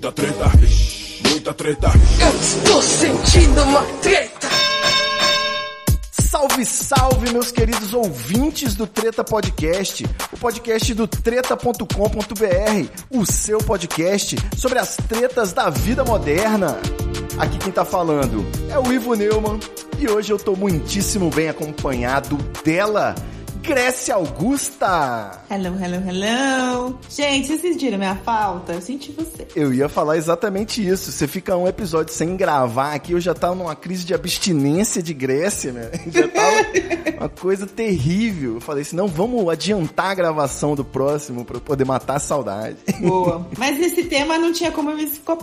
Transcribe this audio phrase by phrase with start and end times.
[0.00, 0.50] muita treta,
[1.28, 1.90] muita treta.
[2.22, 4.48] Eu estou sentindo uma treta.
[6.10, 11.84] Salve, salve, meus queridos ouvintes do Treta Podcast, o podcast do treta.com.br,
[13.10, 16.78] o seu podcast sobre as tretas da vida moderna.
[17.36, 19.60] Aqui quem tá falando é o Ivo Neumann
[19.98, 23.14] e hoje eu tô muitíssimo bem acompanhado dela,
[23.62, 25.42] Grécia Augusta.
[25.50, 26.98] Hello, hello, hello.
[27.08, 28.72] Gente, vocês sentiram minha falta?
[28.72, 29.46] Eu senti você.
[29.54, 31.12] Eu ia falar exatamente isso.
[31.12, 35.14] Você fica um episódio sem gravar aqui, eu já tava numa crise de abstinência de
[35.14, 35.90] Grécia, né?
[36.10, 36.56] Já tava
[37.18, 38.54] uma coisa terrível.
[38.54, 42.20] Eu falei assim, não, vamos adiantar a gravação do próximo pra eu poder matar a
[42.20, 42.76] saudade.
[43.00, 43.46] Boa.
[43.56, 44.90] Mas nesse tema não tinha como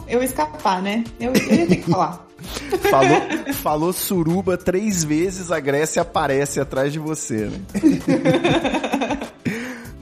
[0.08, 1.04] eu escapar, né?
[1.20, 2.27] Eu, eu ia ter que falar.
[2.90, 7.60] Falou, falou suruba três vezes, a Grécia aparece atrás de você, né?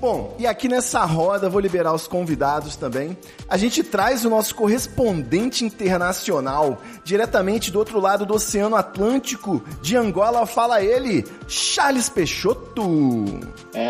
[0.06, 3.18] Bom, e aqui nessa roda, vou liberar os convidados também.
[3.50, 9.98] A gente traz o nosso correspondente internacional, diretamente do outro lado do Oceano Atlântico, de
[9.98, 13.26] Angola, fala ele, Charles Peixoto.
[13.74, 13.90] É,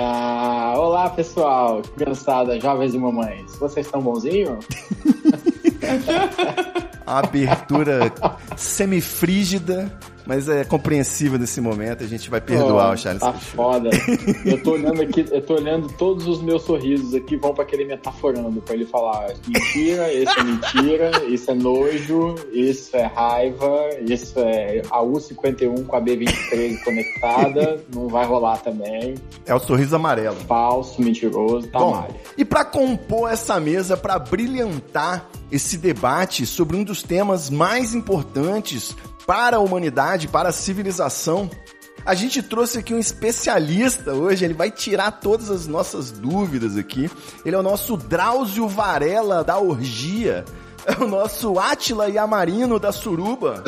[0.77, 4.65] olá pessoal, criançada, jovens e mamães, vocês estão bonzinhos?
[7.05, 8.11] A abertura
[8.57, 9.91] semifrígida,
[10.25, 13.55] mas é compreensível nesse momento, a gente vai perdoar Oh, o Charles Tá Peixoto.
[13.55, 13.89] foda.
[14.45, 17.85] Eu tô olhando aqui, eu tô olhando todos os meus sorrisos aqui, vão pra aquele
[17.85, 24.39] metaforando, pra ele falar mentira, isso é mentira, isso é nojo, isso é raiva, isso
[24.39, 29.15] é a U51 com a B23 conectada, não vai rolar também.
[29.45, 30.35] É o sorriso amarelo.
[30.47, 32.15] Falso, mentiroso, tá Bom, malha.
[32.37, 38.95] e para compor essa mesa, para brilhantar esse debate sobre um dos temas mais importantes
[39.25, 41.49] para a humanidade, para a civilização,
[42.05, 47.09] a gente trouxe aqui um especialista hoje, ele vai tirar todas as nossas dúvidas aqui.
[47.43, 50.45] Ele é o nosso Drauzio Varela da Orgia.
[50.85, 53.63] É o nosso Átila Yamarino da Suruba.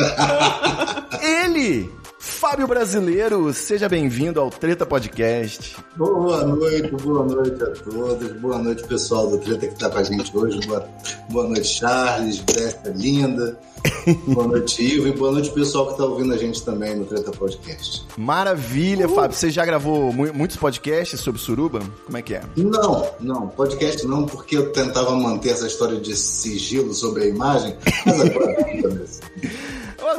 [1.19, 5.77] Ele, Fábio Brasileiro, seja bem-vindo ao Treta Podcast.
[5.95, 8.31] Boa noite, boa noite a todos.
[8.42, 10.59] Boa noite, pessoal do Treta que tá com a gente hoje.
[10.67, 10.87] Boa,
[11.30, 13.58] boa noite, Charles, Grécia linda.
[14.27, 15.08] Boa noite, Ivo.
[15.08, 18.05] E boa noite, pessoal que tá ouvindo a gente também no Treta Podcast.
[18.17, 19.37] Maravilha, Fábio.
[19.37, 21.80] Você já gravou mu- muitos podcasts sobre suruba?
[22.05, 22.42] Como é que é?
[22.58, 27.77] Não, não, podcast não, porque eu tentava manter essa história de sigilo sobre a imagem,
[28.05, 28.55] mas agora.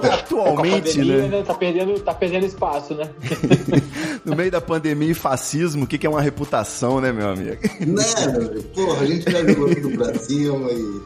[0.07, 1.43] Atualmente, Com a pandemia, né?
[1.47, 3.09] Tá perdendo, tá perdendo espaço, né?
[4.25, 7.57] No meio da pandemia e fascismo, o que que é uma reputação, né, meu amigo?
[7.81, 8.63] né, meu amigo?
[8.75, 11.01] Porra, a gente já jogou tudo pra cima e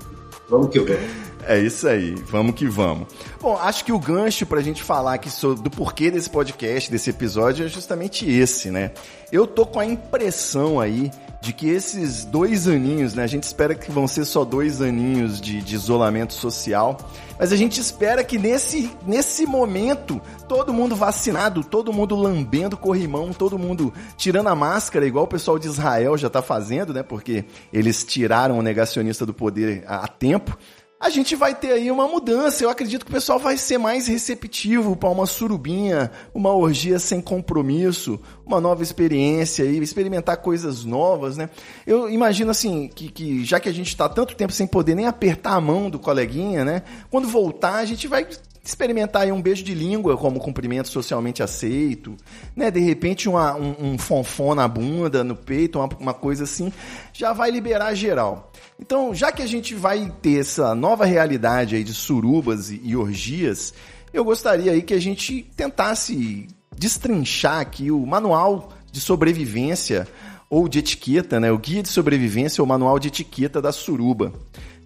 [0.49, 1.03] vamos que vamos.
[1.47, 3.09] É isso aí, vamos que vamos.
[3.41, 7.11] Bom, acho que o gancho pra gente falar aqui so- do porquê desse podcast, desse
[7.11, 8.93] episódio, é justamente esse, né?
[9.31, 11.11] Eu tô com a impressão aí
[11.43, 13.25] de que esses dois aninhos, né?
[13.25, 16.97] A gente espera que vão ser só dois aninhos de, de isolamento social,
[17.37, 23.33] mas a gente espera que nesse, nesse momento, todo mundo vacinado, todo mundo lambendo corrimão,
[23.33, 27.03] todo mundo tirando a máscara, igual o pessoal de Israel já tá fazendo, né?
[27.03, 30.57] Porque eles tiraram o negacionista do poder há tempo
[31.03, 32.63] a gente vai ter aí uma mudança.
[32.63, 37.21] Eu acredito que o pessoal vai ser mais receptivo para uma surubinha, uma orgia sem
[37.21, 41.51] compromisso, uma nova experiência aí, experimentar coisas novas, né?
[41.85, 45.07] Eu imagino assim que, que já que a gente está tanto tempo sem poder nem
[45.07, 46.83] apertar a mão do coleguinha, né?
[47.11, 48.25] Quando voltar a gente vai
[48.65, 52.17] experimentar aí um beijo de língua como cumprimento socialmente aceito,
[52.55, 52.71] né?
[52.71, 56.73] De repente uma, um, um fonfon na bunda, no peito, uma, uma coisa assim,
[57.13, 58.52] já vai liberar geral.
[58.83, 63.73] Então, já que a gente vai ter essa nova realidade aí de surubas e, orgias,
[64.13, 70.09] eu gostaria aí que a gente tentasse destrinchar aqui o manual de sobrevivência
[70.51, 71.53] ou de etiqueta, né?
[71.53, 74.33] O guia de sobrevivência ou manual de etiqueta da suruba.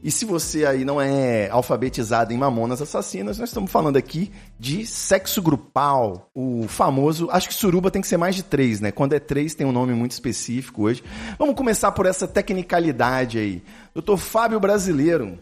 [0.06, 4.86] E se você aí não é alfabetizado em mamonas assassinas, nós estamos falando aqui de
[4.86, 7.28] sexo grupal, o famoso.
[7.28, 8.92] Acho que suruba tem que ser mais de três, né?
[8.92, 11.02] Quando é três tem um nome muito específico hoje.
[11.36, 13.64] Vamos começar por essa tecnicalidade aí.
[13.92, 15.40] Doutor Fábio Brasileiro,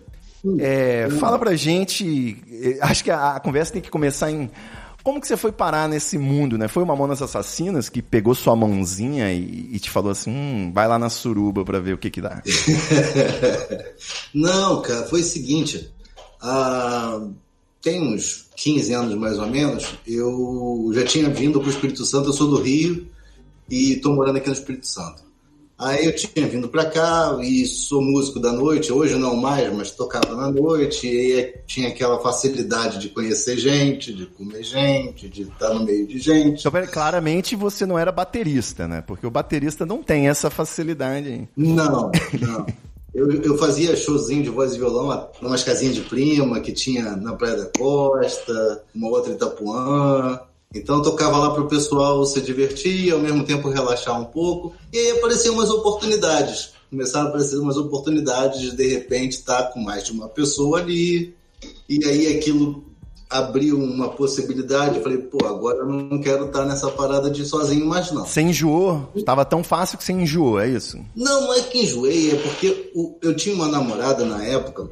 [0.58, 2.42] é, fala pra gente.
[2.50, 4.50] eh, Acho que a, a conversa tem que começar em.
[5.04, 6.66] Como que você foi parar nesse mundo, né?
[6.66, 10.88] Foi o Mamonas Assassinas que pegou sua mãozinha e, e te falou assim, hum, vai
[10.88, 12.42] lá na suruba pra ver o que que dá.
[14.32, 15.92] Não, cara, foi o seguinte.
[16.40, 17.20] ah,
[17.82, 22.30] tem uns 15 anos mais ou menos, eu já tinha vindo para o Espírito Santo,
[22.30, 23.06] eu sou do Rio
[23.68, 25.22] e estou morando aqui no Espírito Santo.
[25.78, 29.90] Aí eu tinha vindo para cá e sou músico da noite, hoje não mais, mas
[29.90, 35.74] tocava na noite, e tinha aquela facilidade de conhecer gente, de comer gente, de estar
[35.74, 36.66] no meio de gente.
[36.66, 39.02] Então, claramente você não era baterista, né?
[39.04, 41.48] Porque o baterista não tem essa facilidade aí.
[41.56, 42.66] Não, não.
[43.12, 47.32] Eu, eu fazia showzinho de voz e violão umas casinhas de prima que tinha na
[47.34, 50.40] Praia da Costa, uma outra em Itapuã.
[50.74, 54.74] Então eu tocava lá para o pessoal se divertir ao mesmo tempo relaxar um pouco.
[54.92, 56.72] E aí apareciam umas oportunidades.
[56.90, 61.34] Começaram a aparecer umas oportunidades de de repente estar com mais de uma pessoa ali.
[61.88, 62.84] E aí aquilo
[63.30, 64.96] abriu uma possibilidade.
[64.96, 68.24] Eu falei, pô, agora eu não quero estar nessa parada de sozinho mais não.
[68.24, 69.08] Você enjoou?
[69.14, 70.98] Estava tão fácil que você enjoou, é isso?
[71.16, 72.92] Não, não é que enjoei, é porque
[73.22, 74.88] eu tinha uma namorada na época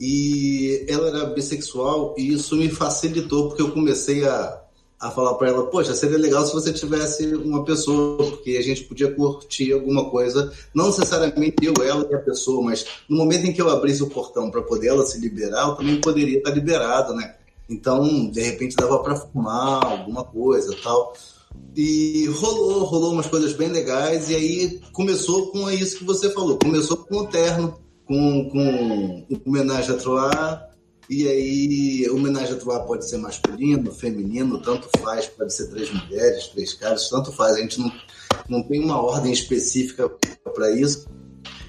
[0.00, 4.60] e ela era bissexual e isso me facilitou porque eu comecei a,
[4.98, 8.84] a falar para ela, poxa, seria legal se você tivesse uma pessoa, porque a gente
[8.84, 13.52] podia curtir alguma coisa, não necessariamente eu, ela e a pessoa, mas no momento em
[13.52, 17.14] que eu abrisse o portão para poder ela se liberar, eu também poderia estar liberado,
[17.14, 17.34] né?
[17.68, 21.12] Então, de repente, dava para fumar alguma coisa tal.
[21.74, 24.30] E rolou, rolou umas coisas bem legais.
[24.30, 26.58] E aí começou com isso que você falou.
[26.58, 30.70] Começou com o terno, com, com homenagem a Troar.
[31.08, 35.26] E aí, homenagem a Troar pode ser masculino, feminino, tanto faz.
[35.26, 37.56] Pode ser três mulheres, três caras, tanto faz.
[37.56, 37.92] A gente não,
[38.48, 40.08] não tem uma ordem específica
[40.52, 41.06] para isso.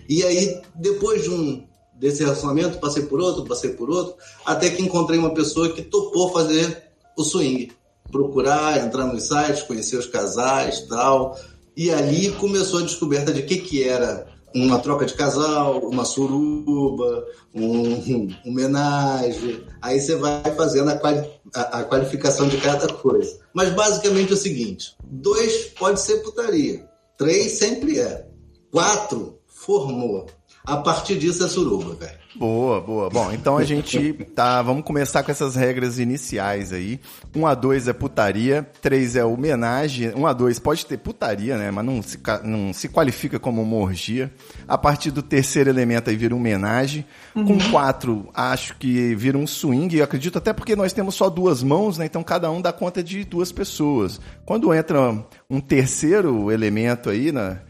[0.09, 4.81] E aí, depois de um, desse relacionamento, passei por outro, passei por outro, até que
[4.81, 6.83] encontrei uma pessoa que topou fazer
[7.15, 7.71] o swing.
[8.11, 11.37] Procurar, entrar nos sites, conhecer os casais tal.
[11.75, 17.25] E ali começou a descoberta de que, que era uma troca de casal, uma suruba,
[17.53, 19.63] um, homenagem.
[19.81, 23.39] Aí você vai fazendo a, quali a, a, qualificação de cada coisa.
[23.53, 26.87] Mas basicamente é o seguinte: dois pode ser putaria,
[27.17, 28.27] três sempre é,
[28.71, 30.27] quatro formou,
[30.67, 32.27] a partir disso é suruba, velho.
[32.35, 33.09] Boa, boa.
[33.09, 34.61] Bom, então a gente tá.
[34.61, 36.99] Vamos começar com essas regras iniciais aí.
[37.35, 40.13] 1 a 2 é putaria, 3 é homenagem.
[40.13, 41.71] 1 a 2 pode ter putaria, né?
[41.71, 44.31] Mas não se, não se qualifica como uma orgia.
[44.67, 47.05] A partir do terceiro elemento aí vira homenagem.
[47.33, 47.45] Uhum.
[47.45, 49.97] Com 4, acho que vira um swing.
[49.97, 52.05] Eu acredito até porque nós temos só duas mãos, né?
[52.05, 54.21] Então cada um dá conta de duas pessoas.
[54.45, 57.61] Quando entra um terceiro elemento aí, né?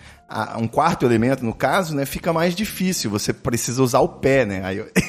[0.58, 3.10] Um quarto elemento, no caso, né, fica mais difícil.
[3.12, 4.62] Você precisa usar o pé, né?
[4.64, 4.88] Aí eu...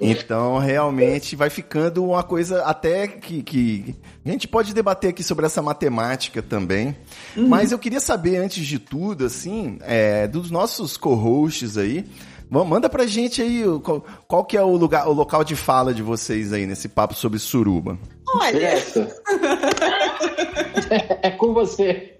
[0.00, 3.94] então, realmente, vai ficando uma coisa até que, que,
[4.26, 6.96] A gente pode debater aqui sobre essa matemática também.
[7.36, 7.46] Uhum.
[7.46, 12.04] Mas eu queria saber, antes de tudo, assim, é, dos nossos co-hosts aí,
[12.50, 16.02] Manda pra gente aí qual, qual, que é o lugar, o local de fala de
[16.02, 17.98] vocês aí nesse papo sobre suruba.
[18.26, 18.72] Olha.
[21.22, 22.18] é com você.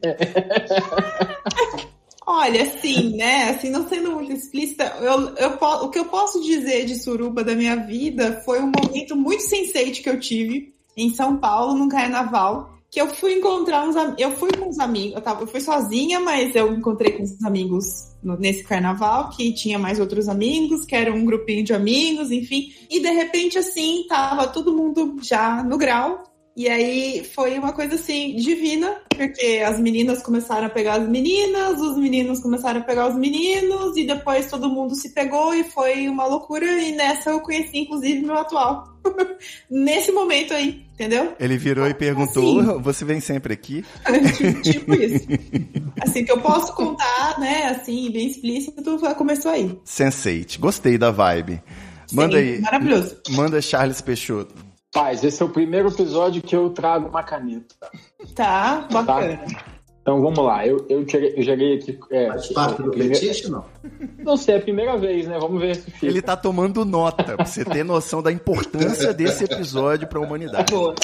[2.27, 3.51] Olha, sim, né?
[3.51, 7.55] Assim, não sendo muito explícita, eu, eu, o que eu posso dizer de suruba da
[7.55, 12.79] minha vida foi um momento muito sensate que eu tive em São Paulo, num carnaval,
[12.91, 16.21] que eu fui encontrar uns eu fui com os amigos, eu, tava, eu fui sozinha,
[16.21, 17.85] mas eu encontrei com os amigos
[18.23, 22.73] no, nesse carnaval, que tinha mais outros amigos, que era um grupinho de amigos, enfim,
[22.91, 26.23] e de repente assim, tava todo mundo já no grau,
[26.59, 31.81] e aí foi uma coisa assim, divina, porque as meninas começaram a pegar as meninas,
[31.81, 36.09] os meninos começaram a pegar os meninos, e depois todo mundo se pegou e foi
[36.09, 36.67] uma loucura.
[36.67, 38.99] E nessa eu conheci, inclusive, meu atual.
[39.71, 41.33] Nesse momento aí, entendeu?
[41.39, 43.85] Ele virou e perguntou: assim, Você vem sempre aqui?
[44.65, 45.29] tipo isso.
[46.01, 47.67] Assim, que eu posso contar, né?
[47.67, 48.83] Assim, bem explícito,
[49.17, 49.79] começou aí.
[49.85, 50.59] Sensate.
[50.59, 51.63] Gostei da vibe.
[52.13, 52.61] Manda Sim, aí.
[52.61, 53.17] Maravilhoso.
[53.31, 54.68] Manda Charles Peixoto.
[54.93, 57.75] Paz, esse é o primeiro episódio que eu trago uma caneta.
[58.35, 59.37] Tá, bacana.
[59.37, 59.65] Tá?
[60.01, 61.05] Então vamos lá, eu, eu,
[61.37, 61.99] eu joguei aqui.
[62.11, 63.15] É, Faz parte do primeiro...
[63.15, 63.63] fetiche, não?
[64.17, 65.39] Não sei, é a primeira vez, né?
[65.39, 66.07] Vamos ver se fica.
[66.07, 70.73] Ele tá tomando nota, pra você ter noção da importância desse episódio pra humanidade.
[70.73, 70.95] Boa.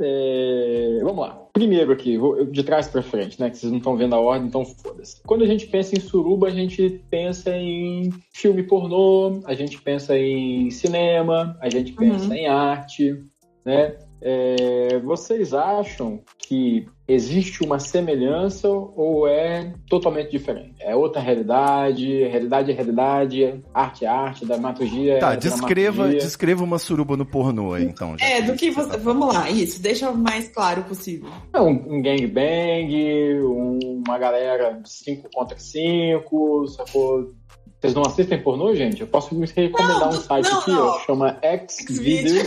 [0.00, 1.46] É, vamos lá.
[1.52, 3.50] Primeiro aqui, vou de trás para frente, né?
[3.50, 5.22] Que vocês não estão vendo a ordem, então foda-se.
[5.22, 10.18] Quando a gente pensa em suruba, a gente pensa em filme pornô, a gente pensa
[10.18, 12.34] em cinema, a gente pensa uhum.
[12.34, 13.22] em arte,
[13.64, 13.96] né?
[14.22, 20.74] É, vocês acham que existe uma semelhança ou é totalmente diferente?
[20.80, 26.78] É outra realidade, realidade é realidade, arte é arte, dramaturgia tá, é descreva, descreva uma
[26.78, 28.16] suruba no pornô aí, então.
[28.20, 28.90] É, do que você...
[28.90, 31.30] Tá Vamos lá, isso, deixa o mais claro possível.
[31.52, 37.32] É um, um gangbang, um, uma galera 5 contra 5, sacou?
[37.80, 39.00] Vocês não assistem pornô, gente?
[39.00, 40.86] Eu posso me recomendar não, um site não, aqui, não.
[40.86, 42.44] ó, chama xvideos.com.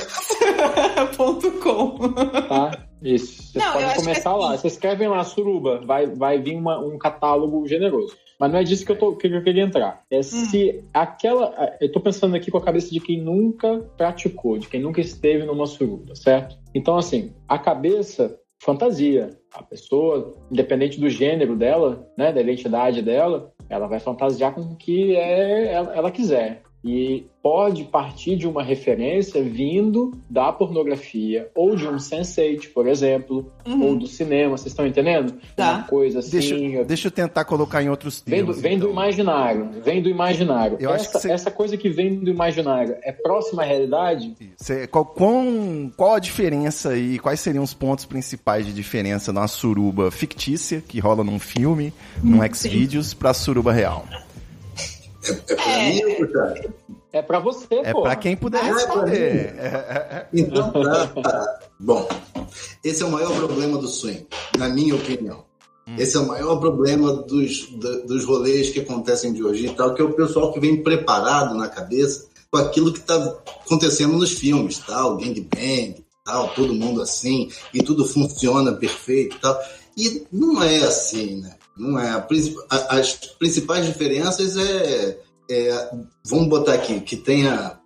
[2.48, 2.86] tá?
[3.02, 3.52] Isso.
[3.52, 4.50] Vocês podem começar lá.
[4.50, 4.62] Assim...
[4.62, 8.16] Vocês escrevem lá, suruba, vai, vai vir uma, um catálogo generoso.
[8.40, 10.04] Mas não é disso que eu, tô, que eu queria entrar.
[10.12, 10.24] É hum.
[10.24, 11.75] se aquela.
[11.82, 15.46] Eu tô pensando aqui com a cabeça de quem nunca praticou, de quem nunca esteve
[15.46, 16.56] numa suruba, certo?
[16.75, 19.30] Então, assim, a cabeça fantasia.
[19.54, 24.75] A pessoa, independente do gênero dela, né, da identidade dela, ela vai fantasiar com o
[24.75, 26.62] que é, ela, ela quiser.
[26.84, 32.34] E pode partir de uma referência vindo da pornografia ou de um sense
[32.74, 33.84] por exemplo, Uhum.
[33.84, 35.36] ou do cinema, vocês estão entendendo?
[35.56, 35.75] Tá.
[35.75, 36.32] Uma coisa assim.
[36.32, 38.62] Deixa, deixa eu tentar colocar em outros Vem do, termos.
[38.62, 38.92] vem do então.
[38.92, 40.78] imaginário, vem do imaginário.
[40.80, 44.36] Eu acho essa, que você- essa coisa que vem do imaginário é próxima à realidade?
[44.58, 45.44] Cê- qual, qual,
[45.96, 47.18] qual a diferença aí?
[47.20, 52.40] Quais seriam os pontos principais de diferença numa suruba fictícia, que rola num filme, num
[52.54, 54.06] Xvideos, pra suruba real?
[55.48, 56.74] É pra mim ou pro Thiago?
[57.12, 58.01] É pra você, É pô.
[58.01, 59.53] pra quem puder Ah, é responder.
[59.53, 59.60] mim?
[59.60, 61.60] É, Então, tá, tá.
[61.80, 62.08] Bom,
[62.84, 64.25] esse é o maior problema do swing,
[64.58, 65.44] na minha opinião.
[65.98, 67.68] Esse é o maior problema dos,
[68.08, 71.56] dos rolês que acontecem de hoje e tal, que é o pessoal que vem preparado
[71.56, 73.15] na cabeça com aquilo que está
[73.65, 79.60] acontecendo nos filmes, tal, gangbang, tal, todo mundo assim, e tudo funciona perfeito e tal.
[79.98, 81.53] E não é assim, né?
[81.77, 82.10] Não é.
[82.10, 82.25] A
[82.98, 85.92] As principais diferenças é, é-
[86.25, 87.80] Vamos botar aqui, que tenha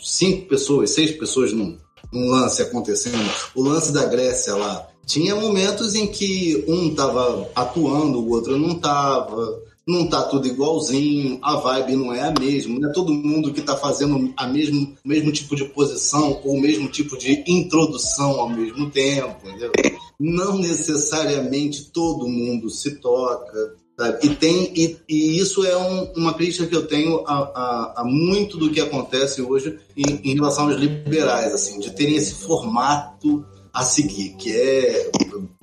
[0.00, 1.76] cinco pessoas, seis pessoas num,
[2.12, 3.30] num lance acontecendo.
[3.54, 4.86] O lance da Grécia lá.
[5.06, 9.60] Tinha momentos em que um tava atuando, o outro não tava.
[9.88, 13.60] Não tá tudo igualzinho, a vibe não é a mesma, não é todo mundo que
[13.62, 18.48] tá fazendo a mesmo, mesmo tipo de posição ou o mesmo tipo de introdução ao
[18.48, 19.72] mesmo tempo, entendeu?
[20.20, 24.26] Não necessariamente todo mundo se toca, sabe?
[24.26, 28.04] E, tem, e, e isso é um- uma crítica que eu tenho a, a- a
[28.04, 33.44] muito do que acontece hoje em, em relação aos liberais, assim, de terem esse formato
[33.72, 35.10] a seguir, que é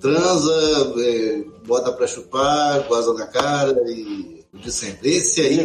[0.02, 5.10] transa, é, bota pra chupar, goza na cara e de sempre.
[5.18, 5.58] Esse aí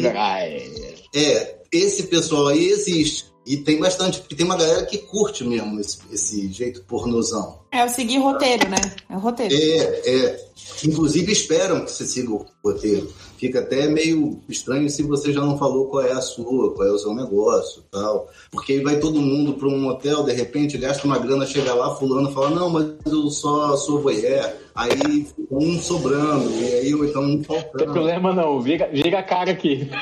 [1.14, 3.31] é, esse pessoal aí existe.
[3.44, 7.60] E tem bastante, porque tem uma galera que curte mesmo esse, esse jeito pornozão.
[7.72, 8.76] É o seguir roteiro, né?
[9.08, 9.54] É o roteiro.
[9.54, 10.48] É, é.
[10.84, 13.12] Inclusive esperam que você siga o roteiro.
[13.42, 16.92] Fica até meio estranho se você já não falou qual é a sua, qual é
[16.92, 18.28] o seu negócio tal.
[18.52, 21.92] Porque aí vai todo mundo para um hotel, de repente gasta uma grana, chega lá,
[21.96, 24.48] fulano fala, não, mas eu só sou voyeur.
[24.76, 27.92] Aí fica um sobrando, e aí ou então um não tem faltando.
[27.92, 29.90] problema não, vira, vira a cara aqui.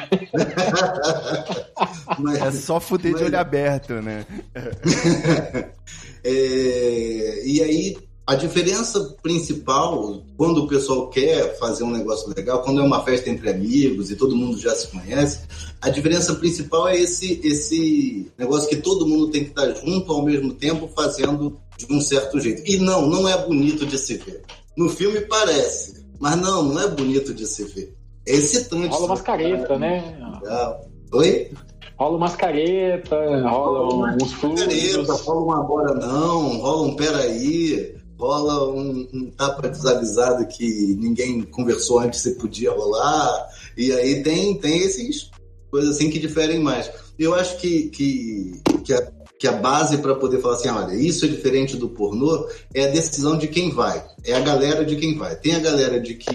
[2.19, 4.27] Mas- É só fuder de Mas- olho aberto, né?
[6.23, 12.81] É, e aí, a diferença principal, quando o pessoal quer fazer um negócio legal, quando
[12.81, 15.41] é uma festa entre amigos e todo mundo já se conhece,
[15.81, 20.25] a diferença principal é esse, esse negócio que todo mundo tem que estar junto ao
[20.25, 22.63] mesmo tempo fazendo de um certo jeito.
[22.71, 24.43] E não, não é bonito de se ver.
[24.77, 27.95] No filme parece, mas não, não é bonito de se ver.
[28.29, 28.89] É excitante.
[28.89, 30.17] Rola umas caretas, né?
[30.41, 30.81] Legal.
[31.13, 31.51] Oi?
[31.99, 35.21] Rola umas caretas, rola uns Caneta, fluidos.
[35.21, 42.01] rola um agora não, rola um peraí, rola um, um tapa desavisado que ninguém conversou
[42.01, 43.49] antes se podia rolar.
[43.77, 45.31] E aí tem, tem esses
[45.71, 46.91] coisas assim que diferem mais.
[47.19, 51.25] Eu acho que, que, que, a, que a base para poder falar assim, olha, isso
[51.25, 54.05] é diferente do pornô, é a decisão de quem vai.
[54.23, 55.35] É a galera de quem vai.
[55.37, 56.31] Tem a galera de que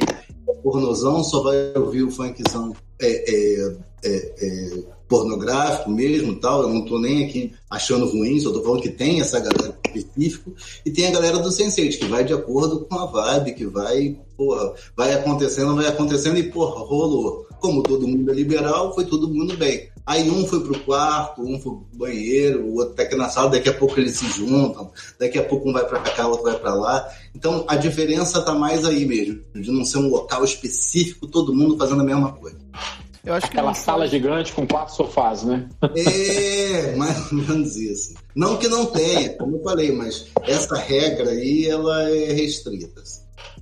[0.63, 6.63] pornozão só vai ouvir o funkzão é, é, é, é, pornográfico mesmo tal.
[6.63, 10.53] Eu não tô nem aqui achando ruim, só tô falando que tem essa galera específico.
[10.85, 14.17] E tem a galera do Sense8, que vai de acordo com a vibe, que vai,
[14.35, 17.44] porra, vai acontecendo, vai acontecendo e, porra, rolou.
[17.59, 19.89] Como todo mundo é liberal, foi todo mundo bem.
[20.05, 23.49] Aí um foi pro quarto, um foi pro banheiro, o outro tá aqui na sala,
[23.49, 26.45] daqui a pouco eles se juntam, daqui a pouco um vai pra cá, o outro
[26.45, 27.09] vai pra lá.
[27.33, 31.75] Então a diferença tá mais aí mesmo, de não ser um local específico, todo mundo
[31.75, 32.57] fazendo a mesma coisa.
[33.25, 35.67] Eu acho que Aquela não- sala gigante com quatro sofás, né?
[35.95, 38.13] É, mais ou menos isso.
[38.35, 43.01] Não que não tenha, como eu falei, mas essa regra aí, ela é restrita.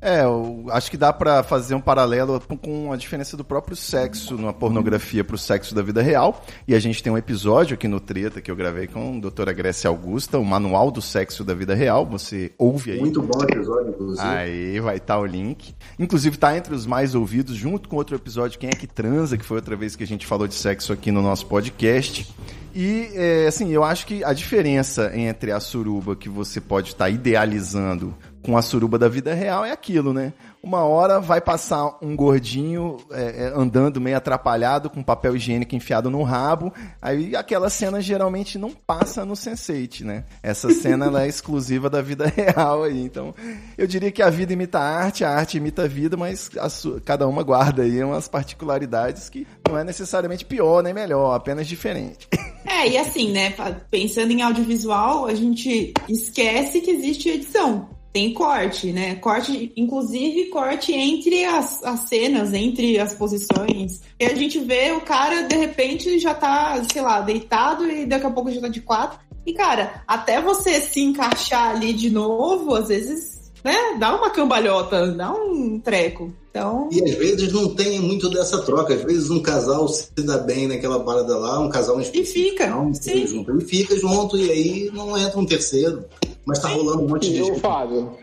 [0.04, 4.36] É, eu acho que dá pra fazer um paralelo com a diferença do próprio sexo
[4.36, 6.44] numa pornografia pro sexo da vida real.
[6.68, 9.54] E a gente tem um episódio aqui no Treta que eu gravei com a doutora
[9.54, 12.06] Grécia Augusta, o Manual do Sexo da Vida Real.
[12.08, 13.00] Você ouve aí.
[13.00, 14.28] Muito bom episódio, inclusive.
[14.28, 15.74] Aí vai estar o link.
[15.98, 19.46] Inclusive tá entre os mais ouvidos, junto com outro episódio, Quem é que transa, que
[19.46, 22.30] foi outra vez que a gente falou de sexo aqui no nosso podcast.
[22.76, 27.10] E, é, assim, eu acho que a diferença entre a suruba que você pode estar
[27.10, 28.14] idealizando
[28.44, 30.34] com a suruba da vida real é aquilo, né?
[30.62, 36.10] Uma hora vai passar um gordinho é, é, andando meio atrapalhado com papel higiênico enfiado
[36.10, 36.74] no rabo.
[37.02, 40.24] Aí aquela cena geralmente não passa no Sense8, né?
[40.42, 43.02] Essa cena ela é exclusiva da vida real aí.
[43.02, 43.36] Então,
[43.78, 46.70] eu diria que a vida imita a arte, a arte imita a vida, mas a
[47.02, 52.28] cada uma guarda aí umas particularidades que não é necessariamente pior nem melhor, apenas diferente.
[52.66, 53.54] É, e assim, né?
[53.92, 57.90] Pensando em audiovisual, a gente esquece que existe edição.
[58.14, 59.16] Tem corte, né?
[59.16, 64.02] Corte, inclusive corte entre as, as cenas, entre as posições.
[64.20, 68.28] E a gente vê o cara, de repente, já tá, sei lá, deitado e daqui
[68.28, 69.20] a pouco já tá de quatro.
[69.46, 75.12] E, cara, até você se encaixar ali de novo, às vezes, né, dá uma cambalhota,
[75.12, 76.32] dá um treco.
[76.52, 76.90] Então...
[76.92, 78.94] E às vezes não tem muito dessa troca.
[78.94, 82.68] Às vezes um casal se dá bem naquela parada lá, um casal E fica.
[82.68, 82.92] Não.
[82.92, 86.06] E fica junto, e aí não entra um terceiro.
[86.46, 87.60] Mas tá rolando um monte de E o gente.
[87.60, 88.18] Fábio,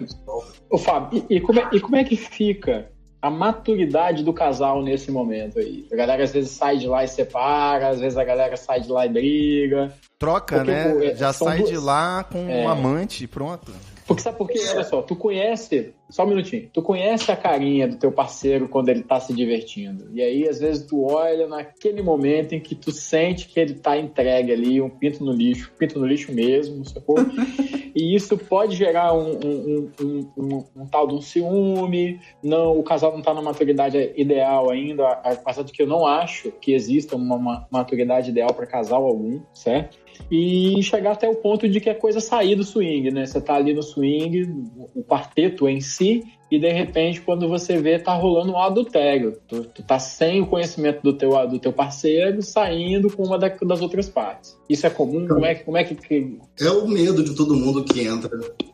[0.70, 2.88] o Fábio, e, e como é, e como é que fica
[3.22, 5.86] a maturidade do casal nesse momento aí?
[5.92, 8.90] A galera às vezes sai de lá e separa, às vezes a galera sai de
[8.90, 9.92] lá e briga.
[10.18, 10.92] Troca, Porque, né?
[10.94, 12.62] pô, é- Já sai duas- de lá com É.
[12.64, 13.72] um amante e pronto.
[14.10, 14.58] Porque sabe por quê?
[14.72, 18.88] Olha só, tu conhece, só um minutinho, tu conhece a carinha do teu parceiro quando
[18.88, 20.10] ele tá se divertindo.
[20.12, 23.96] E aí, às vezes, tu olha naquele momento em que tu sente que ele tá
[23.96, 27.18] entregue ali, um pinto no lixo, pinto no lixo mesmo, sacou?
[27.94, 29.90] e isso pode gerar um, um,
[30.36, 35.06] um, um- tal de um ciúme, não, o casal não tá na maturidade ideal ainda,
[35.06, 39.40] apesar de que eu não acho que exista uma, uma maturidade ideal para casal algum,
[39.54, 39.98] certo?
[40.30, 43.26] E chegar até o ponto de que a coisa sair do swing, né?
[43.26, 44.48] Você tá ali no swing,
[44.94, 49.38] o quarteto em si, e de repente, quando você vê, tá rolando um adultério.
[49.46, 53.48] Tu, tu tá sem o conhecimento do teu, do teu parceiro, saindo com uma da-
[53.62, 54.58] das outras partes.
[54.68, 55.28] Isso é comum?
[55.28, 56.38] Como é, como é que.
[56.60, 58.30] É o medo de todo mundo que entra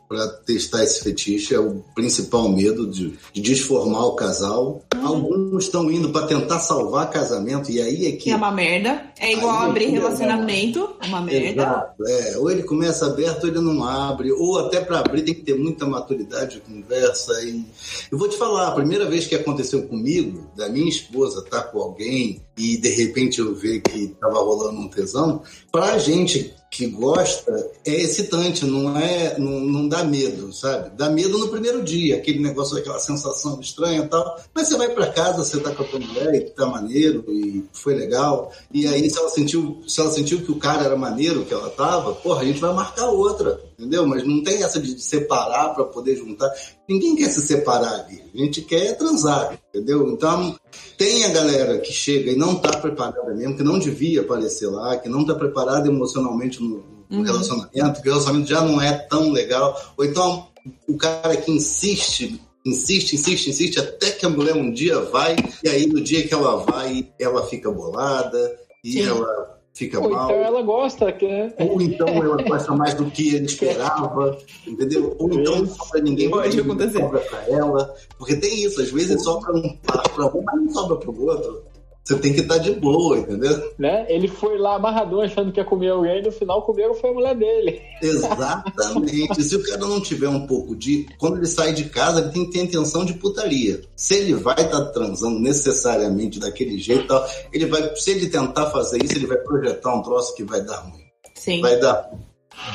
[0.08, 4.82] para testar esse fetiche, é o principal medo de, de desformar o casal.
[5.02, 8.30] Alguns estão indo para tentar salvar casamento, e aí é que.
[8.30, 9.10] É uma merda.
[9.18, 11.62] É igual Aí, abrir é, relacionamento, é uma merda.
[11.62, 12.38] Exato, é.
[12.38, 15.58] Ou ele começa aberto ou ele não abre, ou até para abrir tem que ter
[15.58, 17.32] muita maturidade de conversa.
[17.42, 17.64] E
[18.10, 21.78] eu vou te falar, a primeira vez que aconteceu comigo, da minha esposa estar com
[21.78, 27.70] alguém e de repente eu ver que tava rolando um tesão, pra gente que gosta
[27.84, 30.90] é excitante, não é, não, não dá medo, sabe?
[30.96, 34.38] Dá medo no primeiro dia, aquele negócio, aquela sensação estranha e tal.
[34.54, 37.64] Mas você vai para casa, você tá com a tua mulher e tá maneiro e
[37.72, 38.52] foi legal.
[38.72, 41.70] E aí se ela sentiu, se ela sentiu que o cara era maneiro que ela
[41.70, 44.06] tava, porra, a gente vai marcar outra, entendeu?
[44.06, 46.50] Mas não tem essa de separar para poder juntar.
[46.88, 48.22] Ninguém quer se separar ali.
[48.34, 50.08] A gente quer transar, entendeu?
[50.10, 50.56] Então,
[50.96, 54.96] tem a galera que chega e não tá preparada mesmo, que não devia aparecer lá,
[54.96, 57.22] que não tá preparada emocionalmente no, no Uhum.
[57.22, 59.80] relacionamento, que o relacionamento já não é tão legal.
[59.96, 60.48] Ou então,
[60.88, 65.68] o cara que insiste, insiste, insiste, insiste, até que a mulher um dia vai, e
[65.68, 69.02] aí no dia que ela vai, ela fica bolada, e Sim.
[69.02, 70.24] ela fica Ou mal.
[70.24, 71.54] então ela gosta, que é.
[71.60, 74.36] Ou então ela gosta mais do que ele esperava,
[74.66, 75.14] entendeu?
[75.18, 77.00] Ou então não sobra ninguém Pode porque acontecer.
[77.00, 77.94] sobra pra ela.
[78.18, 81.62] Porque tem isso, às vezes sobra um par pra um, mas não sobra pro outro.
[82.06, 83.72] Você tem que estar de boa, entendeu?
[83.76, 84.06] Né?
[84.08, 87.34] Ele foi lá amarradão achando que ia comer alguém, no final comeram foi a mulher
[87.34, 87.82] dele.
[88.00, 89.42] Exatamente.
[89.42, 91.04] Se o cara não tiver um pouco de.
[91.18, 93.80] Quando ele sai de casa, ele tem que ter intenção de putaria.
[93.96, 97.96] Se ele vai estar transando necessariamente daquele jeito, e tal, ele vai.
[97.96, 101.02] Se ele tentar fazer isso, ele vai projetar um troço que vai dar ruim.
[101.34, 101.60] Sim.
[101.60, 102.08] Vai dar.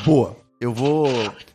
[0.04, 0.36] Boa.
[0.60, 1.08] Eu vou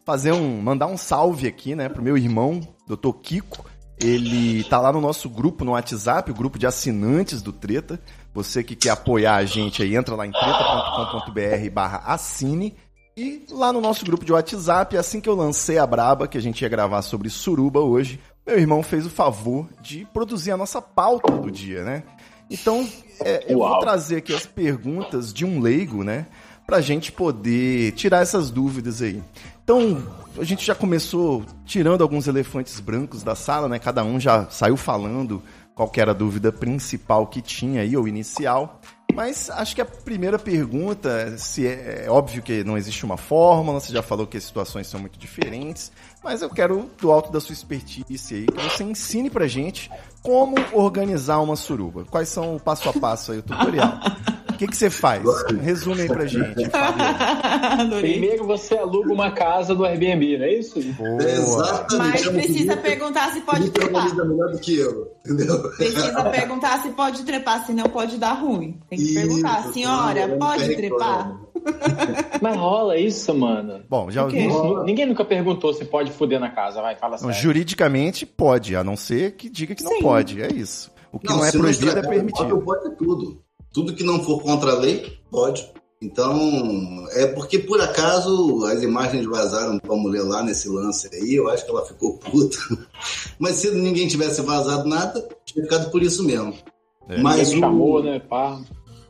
[0.04, 0.60] fazer um.
[0.60, 3.12] mandar um salve aqui, né, pro meu irmão, Dr.
[3.22, 3.64] Kiko.
[4.00, 8.00] Ele tá lá no nosso grupo no WhatsApp, o grupo de assinantes do Treta.
[8.34, 12.76] Você que quer apoiar a gente aí, entra lá em treta.com.br barra assine.
[13.16, 16.42] E lá no nosso grupo de WhatsApp, assim que eu lancei a Braba, que a
[16.42, 20.80] gente ia gravar sobre suruba hoje, meu irmão fez o favor de produzir a nossa
[20.80, 22.04] pauta do dia, né?
[22.50, 22.88] Então,
[23.20, 26.28] é, eu vou trazer aqui as perguntas de um leigo, né?
[26.66, 29.24] Pra gente poder tirar essas dúvidas aí.
[29.68, 30.02] Então,
[30.40, 33.78] a gente já começou tirando alguns elefantes brancos da sala, né?
[33.78, 35.44] Cada um já saiu falando
[35.76, 38.80] qual era a dúvida principal que tinha aí, ou inicial.
[39.14, 43.82] Mas acho que a primeira pergunta, se é, é óbvio que não existe uma fórmula,
[43.82, 45.92] você já falou que as situações são muito diferentes,
[46.24, 50.56] mas eu quero, do alto da sua expertise aí, que você ensine pra gente como
[50.72, 52.06] organizar uma suruba.
[52.06, 54.00] Quais são o passo a passo aí, o tutorial?
[54.58, 55.22] O que, que você faz?
[55.62, 56.64] Resume aí pra gente.
[58.02, 60.82] Primeiro você aluga uma casa do Airbnb, não é isso?
[60.94, 61.22] Boa.
[61.24, 61.98] Exatamente.
[61.98, 64.02] Mas É precisa perguntar se pode Felipe trepar.
[64.06, 65.70] organiza melhor do que eu, entendeu?
[65.78, 68.80] Precisa perguntar se pode trepar, senão pode dar ruim.
[68.90, 71.40] Tem que Isso, perguntar, senhora, não, pode não trepar?
[72.42, 73.84] Mas rola isso, mano.
[73.88, 74.40] Bom, já O quê?
[74.40, 77.36] Isso, ninguém nunca perguntou se pode fuder na casa, vai, fala Não, sério.
[77.36, 80.02] juridicamente pode, a não ser que diga que não Sim.
[80.02, 80.42] pode.
[80.42, 80.92] É isso.
[81.12, 82.60] O que não, é se proibido é permitido.
[82.60, 83.42] voto, Pode tudo.
[83.78, 85.72] Tudo que não for contra a lei, pode.
[86.02, 91.48] Então, é porque por acaso as imagens vazaram pra mulher lá nesse lance aí, eu
[91.48, 92.58] acho que ela ficou puta.
[93.38, 96.56] Mas se ninguém tivesse vazado nada, tinha ficado por isso mesmo.
[97.08, 97.22] É.
[97.22, 98.60] Mas o, chamou, né, pá.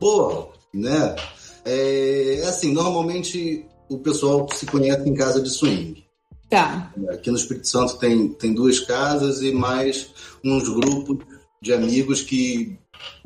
[0.02, 1.16] Pô, né?
[1.64, 6.04] É, assim, normalmente o pessoal se conhece em casa de swing.
[6.50, 6.92] Tá.
[7.08, 10.10] Aqui no Espírito Santo tem, tem duas casas e mais
[10.44, 11.20] uns grupos
[11.62, 12.78] de amigos que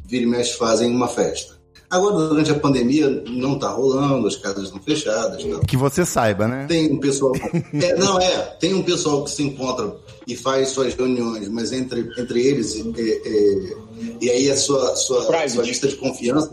[0.05, 1.62] vira e mexe fazem uma festa.
[1.91, 5.43] Agora, durante a pandemia, não está rolando, as casas estão fechadas.
[5.43, 5.60] Não.
[5.60, 6.65] Que você saiba, né?
[6.65, 7.34] Tem um pessoal.
[7.73, 8.38] É, não, é.
[8.62, 9.93] Tem um pessoal que se encontra
[10.25, 13.75] e faz suas reuniões, mas entre, entre eles, é, é,
[14.21, 16.49] e aí a sua, sua, sua lista de confiança,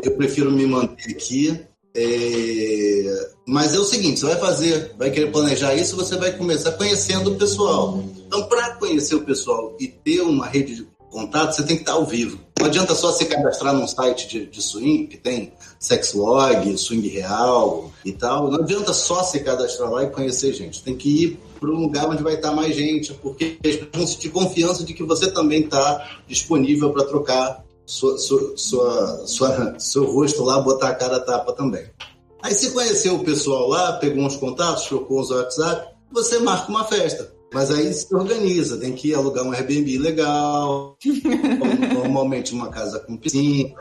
[0.00, 1.60] eu prefiro me manter aqui.
[1.94, 6.72] É, mas é o seguinte, você vai fazer, vai querer planejar isso, você vai começar
[6.72, 8.02] conhecendo o pessoal.
[8.26, 11.92] Então, para conhecer o pessoal e ter uma rede de contato, você tem que estar
[11.92, 12.38] ao vivo.
[12.58, 17.90] Não adianta só se cadastrar num site de, de swing, que tem sexlog, swing real
[18.04, 18.50] e tal.
[18.50, 20.82] Não adianta só se cadastrar lá e conhecer gente.
[20.82, 24.30] Tem que ir para um lugar onde vai estar mais gente, porque pessoas vão sentir
[24.30, 30.42] confiança de que você também está disponível para trocar sua, sua, sua, sua, seu rosto
[30.42, 31.84] lá, botar a cara a tapa também.
[32.42, 36.84] Aí você conheceu o pessoal lá, pegou uns contatos, trocou uns WhatsApp, você marca uma
[36.84, 37.31] festa.
[37.52, 40.96] Mas aí se organiza, tem que alugar um Airbnb legal,
[41.94, 43.74] normalmente uma casa com piscina,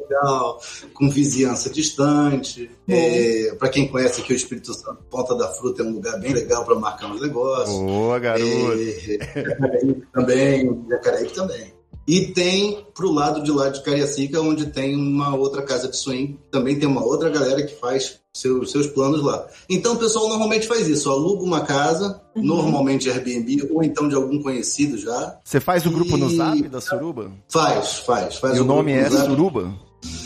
[0.00, 0.60] legal,
[0.94, 2.70] com vizinhança distante.
[2.88, 6.32] É, para quem conhece aqui o Espírito Santo, Ponta da Fruta é um lugar bem
[6.32, 7.78] legal para marcar uns negócios.
[7.78, 8.72] Boa, garoto.
[8.72, 11.71] É, Jacareípe também, Jacareípe também.
[12.06, 16.38] E tem pro lado de lá de Cariacica, onde tem uma outra casa de swing.
[16.50, 19.46] Também tem uma outra galera que faz seus, seus planos lá.
[19.68, 22.42] Então o pessoal normalmente faz isso: aluga uma casa, uhum.
[22.42, 25.38] normalmente Airbnb, ou então de algum conhecido já.
[25.44, 26.20] Você faz o grupo e...
[26.20, 27.30] no Zap da Suruba?
[27.48, 28.36] Faz, faz.
[28.36, 29.72] faz e o, nome é Suruba?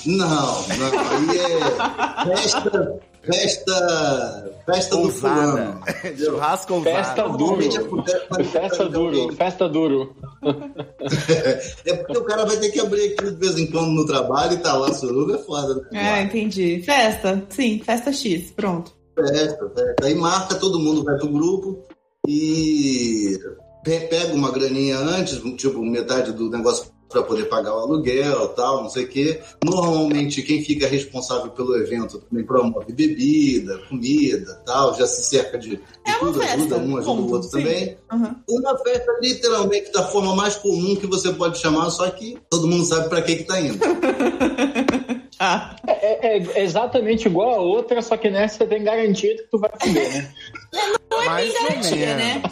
[0.07, 1.01] Não, não.
[1.11, 5.81] Aí é festa, festa, festa do fulano.
[6.17, 6.97] Churrasco ousado.
[6.97, 7.63] Festa duro.
[8.39, 9.33] É festa duro.
[9.35, 10.17] Festa duro.
[11.85, 14.55] É porque o cara vai ter que abrir aquilo de vez em quando no trabalho
[14.55, 15.75] e tá lá suruba é foda.
[15.93, 16.21] Né?
[16.21, 16.83] É, entendi.
[16.83, 18.93] Festa, sim, festa X, pronto.
[19.15, 20.05] Festa, festa.
[20.05, 21.85] Aí marca, todo mundo vai pro grupo
[22.27, 23.39] e
[23.85, 28.91] pega uma graninha antes, tipo metade do negócio para poder pagar o aluguel, tal, não
[28.91, 29.41] sei o quê.
[29.65, 35.71] Normalmente quem fica responsável pelo evento também promove bebida, comida, tal, já se cerca de,
[35.71, 36.55] de é tudo, festa.
[36.55, 37.59] ajuda um, ajuda o outro sim.
[37.59, 37.97] também.
[38.13, 38.35] Uhum.
[38.49, 42.85] Uma festa literalmente da forma mais comum que você pode chamar, só que todo mundo
[42.85, 43.79] sabe para que que tá indo.
[45.39, 45.77] ah.
[45.87, 49.71] é, é, exatamente igual a outra, só que nessa você tem garantido que tu vai
[49.71, 50.33] comer, né?
[51.11, 52.43] Não é bem garantia, né?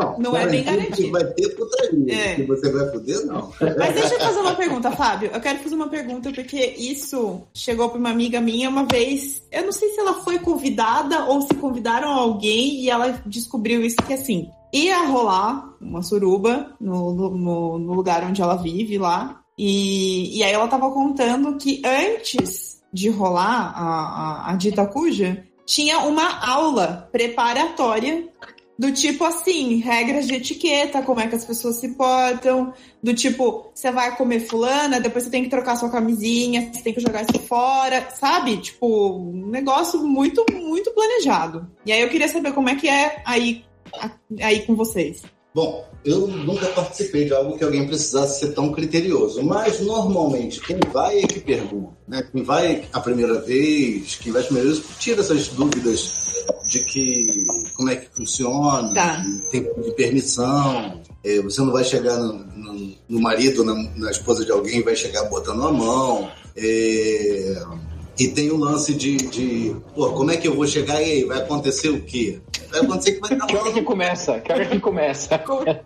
[0.00, 0.96] Não, Não é bem garantido.
[0.96, 2.14] Que vai ter putaria.
[2.14, 2.34] É.
[2.34, 3.52] Que você vai poder, não.
[3.78, 5.30] Mas deixa eu fazer uma pergunta, Fábio.
[5.32, 9.42] Eu quero fazer uma pergunta porque isso chegou para uma amiga minha uma vez.
[9.50, 13.96] Eu não sei se ela foi convidada ou se convidaram alguém e ela descobriu isso
[14.06, 19.40] que assim ia rolar uma suruba no, no, no lugar onde ela vive lá.
[19.58, 25.44] E, e aí ela tava contando que antes de rolar a, a, a dita cuja,
[25.66, 28.28] tinha uma aula preparatória
[28.80, 33.70] do tipo assim, regras de etiqueta, como é que as pessoas se portam, do tipo,
[33.74, 37.20] você vai comer fulana, depois você tem que trocar sua camisinha, você tem que jogar
[37.20, 38.56] isso fora, sabe?
[38.56, 41.70] Tipo, um negócio muito, muito planejado.
[41.84, 43.62] E aí eu queria saber como é que é aí,
[44.40, 45.20] aí com vocês.
[45.54, 50.78] Bom, eu nunca participei de algo que alguém precisasse ser tão criterioso, mas normalmente quem
[50.90, 52.26] vai é que pergunta, né?
[52.32, 57.39] Quem vai a primeira vez, quem vai a primeira vez, tira essas dúvidas de que
[57.80, 59.24] como é que funciona, Tá.
[59.50, 61.00] tem de permissão.
[61.24, 64.94] é, você não vai chegar no, no- no marido, na, na esposa de alguém, vai
[64.94, 66.30] chegar botando a mão.
[66.56, 67.62] é,
[68.18, 71.24] e tem o lance de, de, pô, como é que eu vou chegar e aí?
[71.24, 72.38] Vai acontecer o quê?
[72.70, 74.40] Vai acontecer que vai estar Que hora que começa?
[74.40, 75.34] Que hora que começa?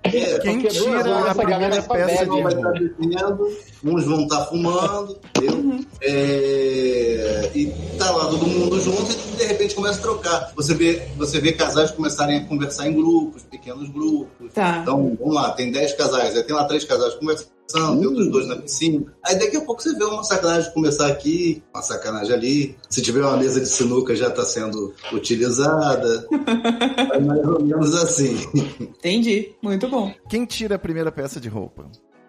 [0.03, 5.81] É, Quem tira essa galera peça de vai estar bebendo, uns vão estar fumando, entendeu?
[6.03, 7.67] É, e
[7.99, 10.53] tá lá todo mundo junto e de repente começa a trocar.
[10.55, 14.53] Você vê, você vê casais começarem a conversar em grupos, pequenos grupos.
[14.53, 14.79] Tá.
[14.83, 18.47] Então, vamos lá, tem 10 casais, aí tem lá três casais conversando, tem outros dois
[18.47, 19.05] na piscina.
[19.25, 22.77] Aí daqui a pouco você vê uma sacanagem começar aqui, uma sacanagem ali.
[22.89, 26.27] Se tiver uma mesa de sinuca já está sendo utilizada.
[27.15, 28.37] é mais ou menos assim.
[28.81, 29.53] Entendi.
[29.63, 30.13] Muito bom.
[30.29, 31.87] Quem tira a primeira peça de roupa?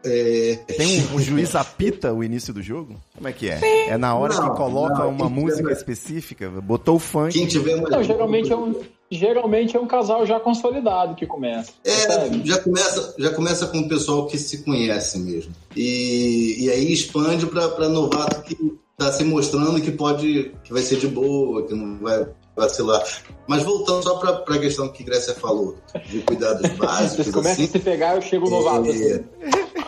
[0.07, 2.95] É, Tem um, o juiz apita o início do jogo?
[3.15, 3.89] Como é que é?
[3.89, 6.49] É na hora Não, que coloca não, uma música tiver- específica?
[6.61, 7.33] Botou o funk.
[7.33, 8.75] quem tiver mais Não, geralmente é um,
[9.09, 11.71] geralmente é um casal já consolidado que começa.
[11.83, 12.41] É, sabe?
[12.45, 15.53] já começa, já começa com o pessoal que se conhece mesmo.
[15.75, 18.55] E, e aí expande para novato que
[18.97, 23.03] está se mostrando que pode, que vai ser de boa, que não vai vacilar.
[23.47, 25.75] Mas voltando só para a questão que Grécia falou,
[26.09, 28.87] de cuidados básicos, Vocês começam assim, a se pegar, eu chego novato.
[28.87, 29.25] é, Assim.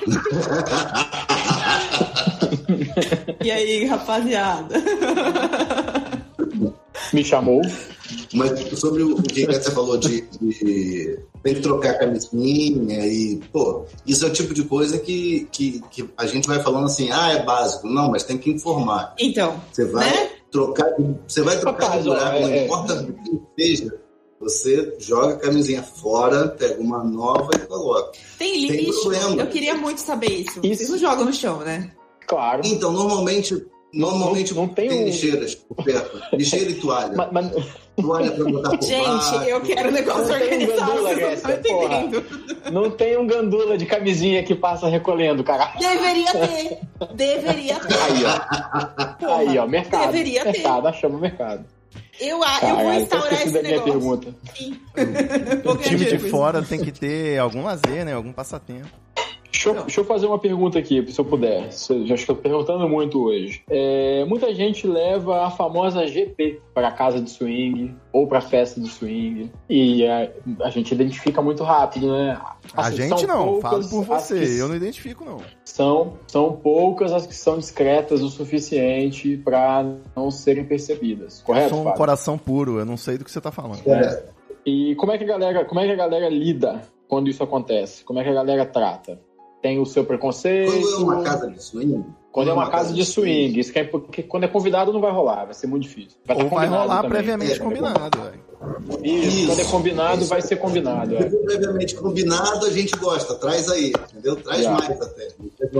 [3.43, 4.75] E aí, rapaziada?
[7.13, 7.61] Me chamou.
[8.33, 14.25] Mas sobre o que você falou de, de tem que trocar camisinha e, pô, isso
[14.25, 17.43] é o tipo de coisa que, que, que a gente vai falando assim, ah, é
[17.43, 17.87] básico.
[17.87, 19.13] Não, mas tem que informar.
[19.19, 20.29] Então, Você vai né?
[20.51, 20.87] trocar,
[21.27, 23.93] você vai trocar de buraco, não é- importa o que seja.
[24.39, 28.11] Você joga a camisinha fora, pega uma nova e coloca.
[28.37, 29.01] Tem Tem lixo.
[29.01, 29.41] problema.
[29.41, 30.59] Eu queria muito saber isso.
[30.63, 30.77] Isso.
[30.77, 31.91] Vocês não jogam no chão, né?
[32.27, 32.61] Claro.
[32.63, 36.21] Então, normalmente, normalmente não- não tem um- lixeiras por perto.
[36.35, 37.13] Lixeira e toalha.
[37.15, 37.51] Mas, mas-
[37.97, 39.35] Toalha pra botar por Gente, baixo.
[39.49, 41.43] eu quero um negócio Não tem organizado, gandula, vocês
[42.71, 42.91] não porra.
[42.91, 45.73] tem um gandula de camisinha que passa recolhendo, cara.
[45.79, 46.79] Deveria ter.
[47.15, 47.95] Deveria ter.
[47.97, 49.05] Aí, ó.
[49.15, 50.11] Porra, Aí, ó, mercado.
[50.11, 50.51] Deveria ter.
[50.51, 51.65] mercado, achamos o mercado.
[52.19, 53.91] Eu, a- eu vou Caralho, instaurar esse da minha negócio.
[53.93, 54.35] pergunta.
[54.55, 54.79] Sim.
[55.65, 58.13] O time de fora tem que ter algum lazer, né?
[58.13, 58.87] Algum passatempo.
[59.57, 61.71] Deixa eu, deixa eu fazer uma pergunta aqui, se eu puder.
[61.71, 63.63] Se- Já estou perguntando muito hoje.
[63.69, 68.87] É, muita gente leva a famosa GP para casa de swing ou para festa de
[68.87, 69.51] swing.
[69.67, 70.29] E a,
[70.61, 72.39] a gente identifica muito rápido, né?
[72.75, 74.39] A Assim, gente são não, poucas falo por você.
[74.45, 75.37] que Eu não identifico, não.
[75.65, 79.83] São, são poucas as que são discretas o suficiente para
[80.15, 81.39] não serem percebidas.
[81.39, 81.97] Eu Correto, sou um Fábio?
[81.97, 83.81] coração puro, eu não sei do que você tá falando.
[83.87, 84.23] É,
[84.65, 88.03] E como é que a galera, como é que a galera lida quando isso acontece?
[88.03, 89.19] Como é que a galera trata?
[89.61, 90.71] Tem o seu preconceito?
[90.71, 92.05] Quando é uma casa de swing.
[92.31, 95.11] Quando é uma casa de swing, isso que é porque quando é convidado não vai
[95.11, 96.19] rolar, vai ser muito difícil.
[96.23, 97.09] Vai Ou tá vai rolar também.
[97.09, 98.47] previamente É, combinado, velho.
[99.03, 99.47] Isso, Isso.
[99.47, 101.15] quando é combinado, vai ser combinado.
[101.15, 101.29] É.
[101.29, 103.33] for previamente combinado, a gente gosta.
[103.35, 104.35] Traz aí, entendeu?
[104.35, 104.71] Traz Já.
[104.71, 105.27] mais até.
[105.27, 105.71] E-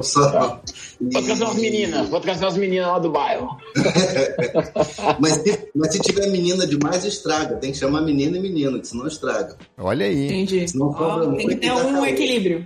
[1.14, 3.50] Vou trazer umas meninas, vou trazer umas meninas lá do bairro.
[5.20, 7.56] Mas se, mas se tiver menina demais, estraga.
[7.58, 9.56] Tem que chamar menina e menino, que senão estraga.
[9.78, 10.26] Olha aí.
[10.26, 10.68] Entendi.
[10.68, 12.66] Senão Ó, tem que ter um equilíbrio.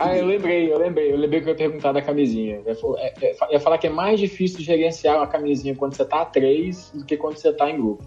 [0.00, 2.60] Ah, eu lembrei, eu lembrei, eu lembrei que eu ia perguntar da camisinha.
[2.66, 6.04] Eu ia é- é- ia falar que é mais difícil gerenciar uma camisinha quando você
[6.04, 8.02] tá a três do que quando você tá em grupo.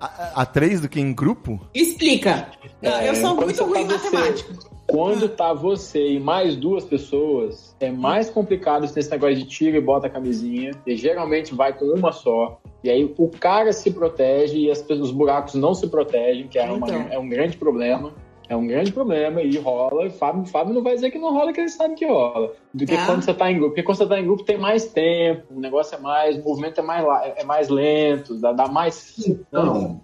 [0.00, 1.60] A, a três do que em grupo?
[1.74, 2.48] Explica.
[2.80, 4.16] É, eu sou muito você ruim em tá você.
[4.16, 4.54] matemática.
[4.86, 9.80] Quando tá você e mais duas pessoas, é mais complicado esse negócio de tira e
[9.80, 10.70] bota a camisinha.
[10.86, 12.58] E geralmente vai com uma só.
[12.82, 16.64] E aí o cara se protege e as os buracos não se protegem, que é,
[16.64, 17.06] uma- Então.
[17.10, 18.14] é um grande problema.
[18.50, 20.06] É um grande problema e rola.
[20.06, 22.52] E Fábio, Fábio não vai dizer que não rola, que ele sabe que rola.
[22.74, 23.06] Do que Tá.
[23.06, 23.68] quando você tá em grupo.
[23.68, 26.36] Porque quando você tá em grupo tem mais tempo, o negócio é mais.
[26.36, 29.14] O movimento é mais, é mais lento, dá, dá mais.
[29.52, 30.00] Não,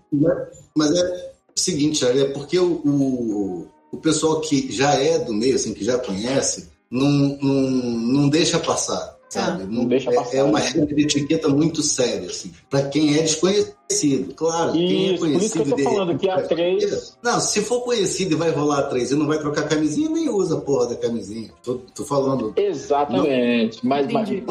[0.77, 5.57] mas é o seguinte, é porque o, o, o pessoal que já é do meio,
[5.57, 7.09] assim, que já conhece, não,
[7.43, 9.65] não, não deixa passar, sabe?
[9.65, 10.67] Não deixa é, passar, É uma né?
[10.69, 14.35] regra de etiqueta muito séria, assim, para quem é desconhecido.
[14.35, 17.19] Claro, quem é Isso, por isso que eu tô conhecido falando que a repente- três.
[17.23, 20.29] Não, se for conhecido e vai rolar a três e não vai trocar camisinha, nem
[20.29, 21.51] usa a porra da camisinha.
[21.63, 23.85] Tô, tô falando, Exatamente.
[23.87, 24.45] Mas, mas, Entendi.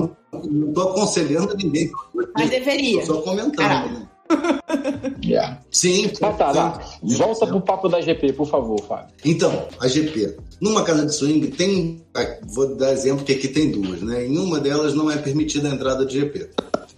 [0.49, 1.91] não tô aconselhando ninguém.
[2.35, 2.99] Mas deveria.
[3.05, 3.91] Tô só comentando, Caralho.
[3.93, 4.09] né?
[5.23, 5.59] yeah.
[5.71, 6.11] Sim.
[6.21, 6.81] Ah, tá, tá.
[7.01, 9.13] Volta pro papo da GP, por favor, Fábio.
[9.23, 10.37] Então, a GP.
[10.59, 12.01] Numa casa de swing tem.
[12.15, 14.25] ah, Vou dar exemplo que aqui tem duas, né?
[14.25, 16.49] Em uma delas não é permitida a entrada de GP.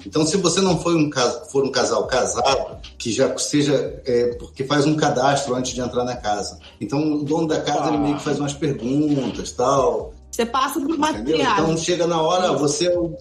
[0.06, 1.10] Então, se você não foi um,
[1.52, 4.02] for um casal casado, que já seja.
[4.06, 6.60] É, porque faz um cadastro antes de entrar na casa.
[6.80, 10.14] Então, o dono da casa ele meio que faz umas perguntas tal.
[10.38, 11.34] Você passa por uma Entendeu?
[11.34, 11.64] triagem.
[11.64, 13.18] Então chega na hora, você é o.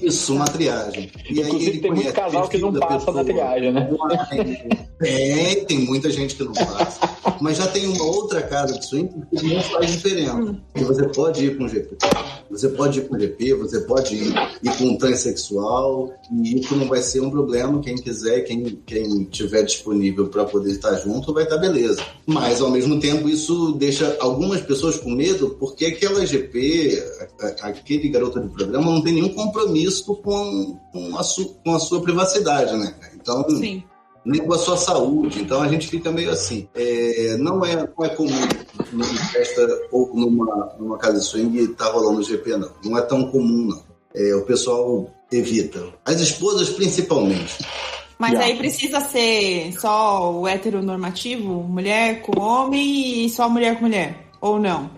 [0.00, 1.10] Isso, uma triagem.
[1.28, 3.24] E aí Inclusive, ele tem muito conhece casal que não passa na pessoa.
[3.24, 3.90] triagem, né?
[5.00, 7.00] Tem, tem muita gente que não passa.
[7.40, 10.56] Mas já tem uma outra casa de swing que não faz diferença.
[10.74, 11.96] Que você pode ir com GP.
[12.50, 16.12] Você pode ir com GP, você pode ir, ir com um transexual,
[16.44, 17.80] e isso não vai ser um problema.
[17.80, 22.04] Quem quiser, quem, quem tiver disponível para poder estar junto, vai estar beleza.
[22.26, 27.02] Mas, ao mesmo tempo, isso deixa algumas pessoas com medo, porque aquela GP,
[27.40, 31.74] a- a- aquele garoto de programa, não tem nenhum compromisso com, com, a, su- com
[31.74, 32.94] a sua privacidade, né?
[33.14, 33.82] Então, Sim.
[34.24, 35.40] nem com a sua saúde.
[35.40, 36.68] Então a gente fica meio assim.
[36.74, 38.30] É, não, é, não é comum
[38.92, 42.70] numa festa ou numa, numa casa de swing estar rolando GP, não.
[42.84, 43.82] Não é tão comum, não.
[44.14, 45.84] É, o pessoal evita.
[46.04, 47.58] As esposas, principalmente.
[48.18, 48.40] Mas Já.
[48.44, 54.26] aí precisa ser só o heteronormativo, mulher com homem e só mulher com mulher.
[54.42, 54.90] Ou não?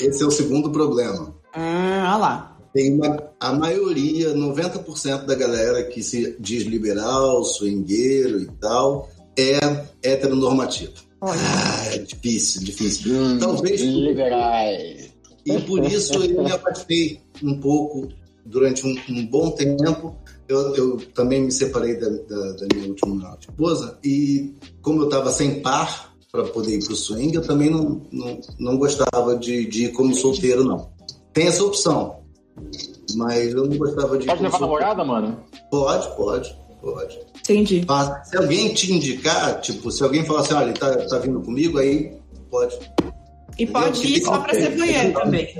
[0.00, 1.34] Esse é o segundo problema.
[1.54, 2.58] Ah, olha lá.
[2.72, 9.58] Tem uma, a maioria, 90% da galera que se diz liberal, swingueiro e tal, é
[10.02, 10.92] heteronormativo.
[11.20, 11.38] Olha.
[11.38, 13.12] Ah, é difícil, difícil.
[13.14, 15.12] Hum, Talvez Liberais.
[15.44, 18.08] E por isso eu me afastei um pouco
[18.46, 20.16] durante um, um bom tempo.
[20.48, 25.30] Eu, eu também me separei da, da- da minha última esposa e como eu estava
[25.32, 29.66] sem par para poder ir para o swing, eu também não, não, não gostava de,
[29.66, 30.90] de ir como solteiro, não.
[31.30, 32.20] Tem essa opção,
[33.14, 34.60] mas eu não gostava de ir Pode como levar solteiro.
[34.60, 35.44] namorada, mano?
[35.70, 36.56] Pode, pode.
[36.80, 37.20] Pode.
[37.38, 37.84] Entendi.
[37.86, 41.40] Mas se alguém te indicar, tipo, se alguém falar assim, olha, ele tá, tá vindo
[41.42, 42.16] comigo, aí
[42.50, 42.78] pode.
[43.58, 45.54] E pode ir só pra ser voyeur também.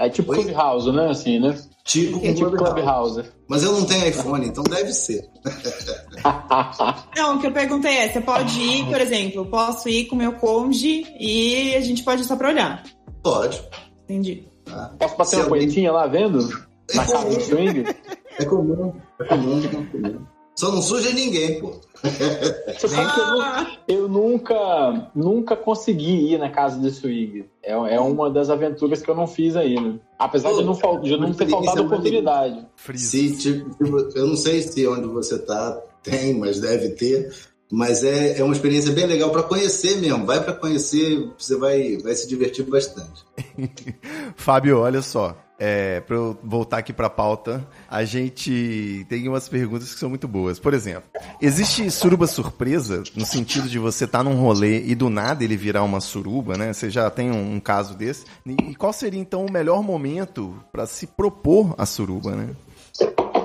[0.00, 0.42] É tipo Oi?
[0.44, 1.10] Clubhouse, né?
[1.10, 1.54] Assim, né?
[1.84, 2.72] Tipo, É tipo Clubhouse.
[2.74, 3.24] Clubhouse.
[3.46, 5.28] Mas eu não tenho iPhone, então deve ser.
[7.16, 10.14] Não, o que eu perguntei é, você pode ir, por exemplo, eu posso ir com
[10.14, 12.82] o meu conge e a gente pode ir só pra olhar.
[13.22, 13.62] Pode.
[14.04, 14.44] Entendi.
[14.64, 14.94] Tá?
[14.98, 16.48] Posso Se uma alguém- lá vendo?
[16.94, 17.84] Na casa do swing?
[18.38, 20.26] É comum, é comum, é comum.
[20.60, 21.72] Só não suja ninguém, pô.
[22.02, 27.46] Você sabe que eu, nu- eu nunca, nunca consegui ir na casa de swing.
[27.62, 29.98] É, é uma das aventuras que eu não fiz ainda.
[30.18, 32.66] Apesar de não, fal- de não ter faltado oportunidade.
[32.94, 33.74] Se, tipo,
[34.14, 37.32] eu não sei se onde você tá tem, mas deve ter.
[37.72, 40.26] Mas é, é uma experiência bem legal para conhecer mesmo.
[40.26, 43.24] Vai para conhecer, você vai, vai se divertir bastante.
[44.36, 45.34] Fábio, olha só.
[45.62, 50.08] É, para eu voltar aqui para a pauta, a gente tem umas perguntas que são
[50.08, 50.58] muito boas.
[50.58, 51.02] Por exemplo,
[51.38, 55.82] existe suruba surpresa no sentido de você estar num rolê e do nada ele virar
[55.82, 56.72] uma suruba, né?
[56.72, 58.24] Você já tem um, um caso desse.
[58.46, 62.56] E qual seria então o melhor momento para se propor a suruba, né?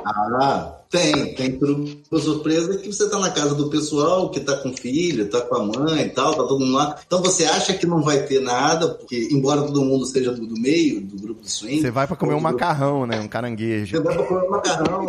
[0.07, 4.71] Ah, tem, tem tudo surpresa que você tá na casa do pessoal, que tá com
[4.71, 6.95] filho, tá com a mãe e tal, tá todo mundo lá.
[7.07, 10.59] Então você acha que não vai ter nada, porque embora todo mundo seja do, do
[10.61, 11.81] meio, do grupo do swing.
[11.81, 13.19] Você vai para comer um do grupo- macarrão, né?
[13.19, 13.97] Um caranguejo.
[13.97, 15.05] Você vai pra comer um macarrão,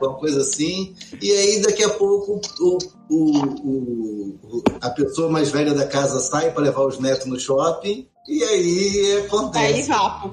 [0.00, 5.72] uma coisa assim, e aí daqui a pouco o, o- o- a pessoa mais velha
[5.72, 9.88] da casa sai para levar os netos no shopping, e aí Aí acontece.
[9.88, 10.32] vapo.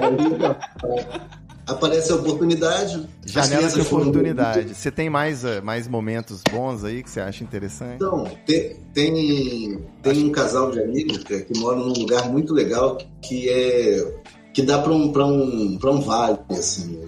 [0.00, 3.08] Aí, aparece a oportunidade.
[3.24, 4.74] Janela de oportunidade.
[4.74, 7.96] Você tem mais, eh, mais momentos bons aí que você acha interessante?
[7.96, 12.98] Então, tem, tem, tem um casal de amigos que, que mora num lugar muito legal
[13.20, 14.22] que é
[14.52, 17.00] que dá para um, pra um, pra um vale, assim,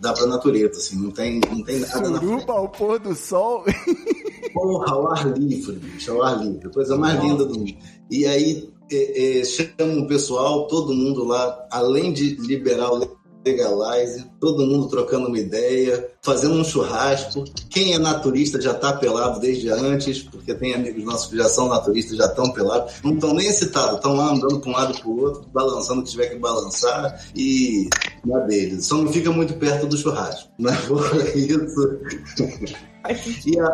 [0.00, 2.30] dá para natureza, assim, não tem, não tem nada na frente.
[2.30, 3.64] Suruba ao pôr do sol.
[4.52, 7.74] Porra, ao ar livre, bicho, ao ar livre, coisa mais linda do mundo.
[8.10, 12.98] E aí é, é, chama o pessoal, todo mundo lá, além de liberar o
[13.44, 17.44] legalize, todo mundo trocando uma ideia, fazendo um churrasco.
[17.68, 21.68] Quem é naturista já tá pelado desde antes, porque tem amigos nossos que já são
[21.68, 25.08] naturistas, já estão pelados, não estão nem excitados, estão lá andando para um lado para
[25.08, 27.88] o outro, balançando o que tiver que balançar e
[28.24, 28.86] na deles.
[28.86, 30.50] Só não fica muito perto do churrasco.
[30.58, 32.00] Mas fora isso.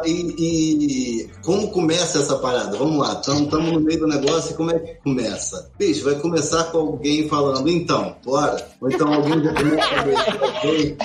[0.04, 2.76] E, e- e como começa essa parada?
[2.76, 5.70] Vamos lá, estamos no meio do negócio e como é que começa?
[5.78, 8.64] Bicho, vai começar com alguém falando, então, bora.
[8.80, 10.96] Ou então alguém já começa a beijar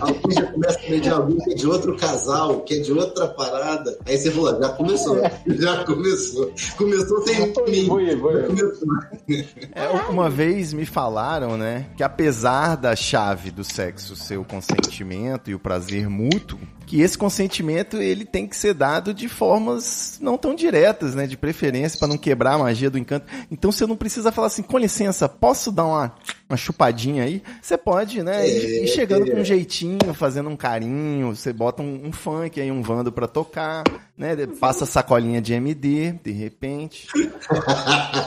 [0.00, 2.92] alguém, alguém já começa a beijar alguém que é de outro casal, que é de
[2.92, 3.98] outra parada.
[4.06, 6.52] Aí você falou, já começou, já começou.
[6.76, 7.86] Começou sem mim.
[7.86, 8.18] vou ir.
[8.20, 8.88] Começou.
[9.74, 15.50] É, uma vez me falaram, né, que apesar da chave do sexo ser o consentimento
[15.50, 20.38] e o prazer mútuo, que esse consentimento ele tem que ser dado de formas não
[20.38, 23.26] tão diretas, né, de preferência para não quebrar a magia do encanto.
[23.50, 26.14] Então você não precisa falar assim, com licença, posso dar uma,
[26.48, 27.42] uma chupadinha aí?
[27.60, 32.06] Você pode, né, ir, ir chegando com um jeitinho, fazendo um carinho, você bota um,
[32.06, 33.82] um funk aí, um vando para tocar,
[34.16, 37.06] né, passa a sacolinha de MD, de repente.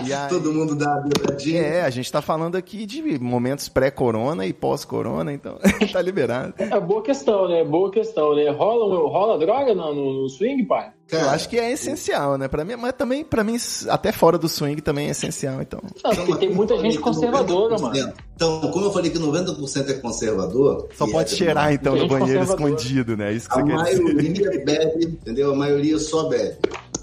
[0.05, 1.61] E aí- Todo mundo dá beiradinha.
[1.61, 5.57] é, a gente tá falando aqui de momentos pré-corona e pós-corona, então
[5.91, 6.53] tá liberado.
[6.57, 7.63] É boa questão, né?
[7.65, 8.49] Boa questão, né?
[8.49, 10.91] Rola, rola droga no, no- swing, pai?
[11.11, 12.47] Eu Cara, acho que é essencial, né?
[12.47, 13.57] Pra mim, mas também, pra mim,
[13.89, 15.81] até fora do swing também é essencial, então.
[16.03, 18.13] Não, porque tem muita gente conservadora, mano.
[18.35, 20.87] Então, como eu falei que 90% é conservador.
[20.95, 23.33] Só pode é- cheirar, então, no banheiro escondido, né?
[23.33, 24.03] Isso que A você quer dizer.
[24.03, 25.51] maioria bebe, entendeu?
[25.51, 26.57] A maioria só bebe.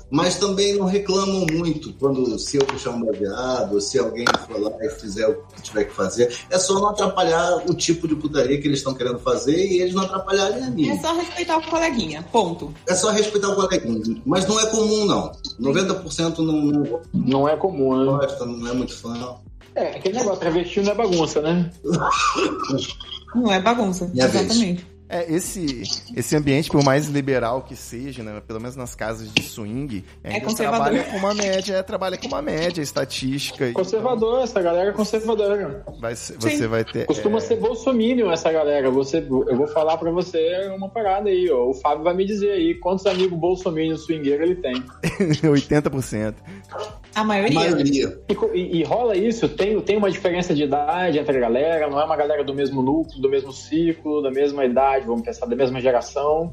[0.09, 4.61] Mas também não reclamam muito quando se eu puxar um baseado, ou se alguém for
[4.61, 6.33] lá e fizer o que tiver que fazer.
[6.49, 9.95] É só não atrapalhar o tipo de putaria que eles estão querendo fazer e eles
[9.95, 11.01] não atrapalharem a É minha.
[11.01, 12.23] só respeitar o coleguinha.
[12.31, 12.73] Ponto.
[12.87, 14.23] É só respeitar o coleguinha.
[14.25, 15.33] Mas não é comum, não.
[15.61, 18.05] 90% não, não Não é comum, né?
[18.05, 19.37] gosta, não é muito fã.
[19.75, 21.71] É, aquele negócio, travesti não é bagunça, né?
[23.35, 24.09] Não é bagunça.
[24.15, 24.79] Minha vez.
[25.09, 25.83] É, esse,
[26.17, 28.43] esse ambiente, por mais liberal que seja, né?
[28.47, 30.87] Pelo menos nas casas de swing, ainda conservador.
[30.87, 33.71] trabalha com uma média, é, trabalha com uma média estatística.
[33.73, 35.83] Conservador, essa galera é conservadora.
[35.83, 37.07] Então vai ser- você vai ter.
[37.07, 38.91] Costuma é, ser bolsominion essa galera.
[38.91, 41.69] Você, eu vou falar pra você uma parada aí, ó.
[41.71, 44.83] O Fábio vai me dizer aí quantos amigos bolsominion swingueiro ele tem.
[45.43, 46.35] 80%.
[47.15, 47.55] A A maioria.
[47.55, 48.19] maioria.
[48.29, 49.49] E, co- e- e rola isso?
[49.49, 51.89] Tem, tem uma diferença de idade entre a galera?
[51.89, 55.47] Não é uma galera do mesmo núcleo, do mesmo ciclo, da mesma idade, vamos pensar,
[55.47, 56.53] da mesma geração?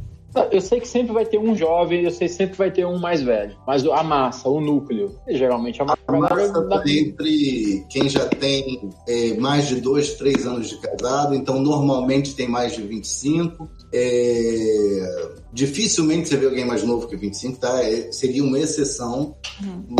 [0.51, 2.97] Eu sei que sempre vai ter um jovem, eu sei que sempre vai ter um
[2.97, 3.55] mais velho.
[3.67, 8.89] Mas a massa, o núcleo, geralmente é uma A massa tá entre quem já tem
[9.07, 13.69] é, mais de dois, três anos de casado, então normalmente tem mais de 25.
[13.93, 17.83] É, dificilmente você vê alguém mais novo que 25, tá?
[17.83, 19.35] É, seria uma exceção,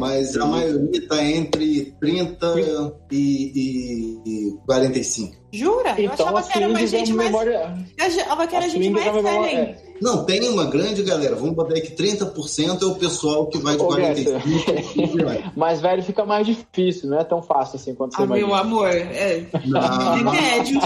[0.02, 2.56] mas a maioria está entre 30
[3.12, 5.43] e, e, e 45.
[5.54, 5.94] Jura?
[5.98, 7.30] eu Então, achava a que era mais swing é gente mais.
[7.32, 7.78] memória.
[7.98, 9.46] Eu achava que era a gente é mais velha.
[9.60, 9.94] é.
[10.02, 11.36] Não, tem uma grande galera.
[11.36, 14.42] Vamos botar aí que 30% é o pessoal que vai de Ô, 45
[14.98, 15.52] e diante.
[15.58, 18.60] Mais velho fica mais difícil, não é tão fácil assim quanto você Ah, meu imagina.
[18.60, 19.46] amor, é.
[19.66, 20.84] Não, Remédios.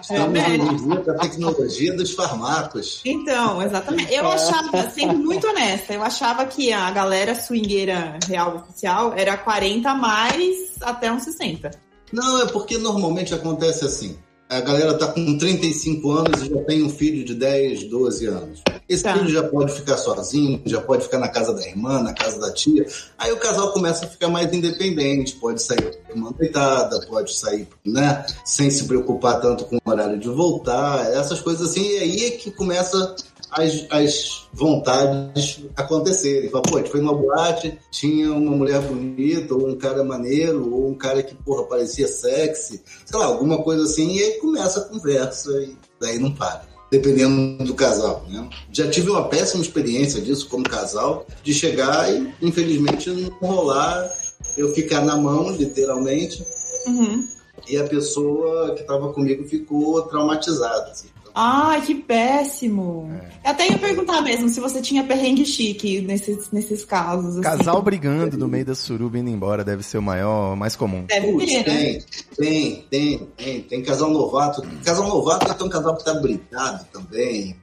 [0.00, 0.82] Estamos Remédios.
[0.82, 3.00] no dia da tecnologia dos farmacos.
[3.04, 4.12] Então, exatamente.
[4.14, 9.94] Eu achava, sendo muito honesta, eu achava que a galera swingueira real oficial era 40
[9.94, 11.70] mais até uns 60.
[12.12, 14.16] Não, é porque normalmente acontece assim.
[14.48, 18.60] A galera tá com 35 anos e já tem um filho de 10, 12 anos.
[18.88, 19.12] Esse Tá.
[19.14, 22.52] filho já pode ficar sozinho, já pode ficar na casa da irmã, na casa da
[22.52, 22.84] tia.
[23.16, 27.68] Aí o casal começa a ficar mais independente, pode sair com uma deitada, pode sair,
[27.86, 31.86] né, sem se preocupar tanto com o horário de voltar, essas coisas assim.
[31.88, 33.14] E aí é que começa
[33.50, 36.50] as, as vontades acontecerem.
[36.50, 40.72] Fala, pô, a gente foi numa boate, tinha uma mulher bonita, ou um cara maneiro,
[40.72, 44.80] ou um cara que, porra, parecia sexy, sei lá, alguma coisa assim, e aí começa
[44.80, 46.68] a conversa e daí não para.
[46.90, 48.50] Dependendo do casal, né?
[48.72, 54.10] Já tive uma péssima experiência disso como casal, de chegar e, infelizmente, não rolar,
[54.56, 56.44] eu ficar na mão, literalmente,
[56.86, 57.28] Uhum.
[57.68, 60.90] e a pessoa que estava comigo ficou traumatizada.
[60.90, 61.08] Assim.
[61.34, 63.10] Ai, que péssimo.
[63.44, 67.32] Eu até ia perguntar mesmo se você tinha perrengue chique nesses, nesses casos.
[67.38, 67.40] assim.
[67.40, 71.04] Casal brigando no meio da suruba indo embora deve ser o maior, mais comum.
[71.06, 71.64] Deve Putz, ter, né?
[71.64, 72.04] tem,
[72.36, 73.60] tem, tem, tem.
[73.62, 74.62] Tem casal novato.
[74.84, 77.56] Casal novato é um casal que tá brigado também.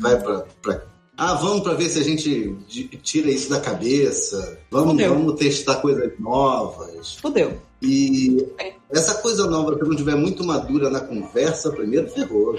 [0.00, 0.82] Vai pra, pra-
[1.16, 2.56] Ah, vamos pra ver se a gente
[3.02, 4.58] tira isso da cabeça.
[4.70, 5.14] Vamos, Fudeu.
[5.14, 7.16] vamos testar coisas novas.
[7.16, 7.56] Fudeu.
[7.82, 8.72] E É.
[8.90, 12.56] essa coisa nova, se não tiver muito madura na conversa, primeiro ferrou.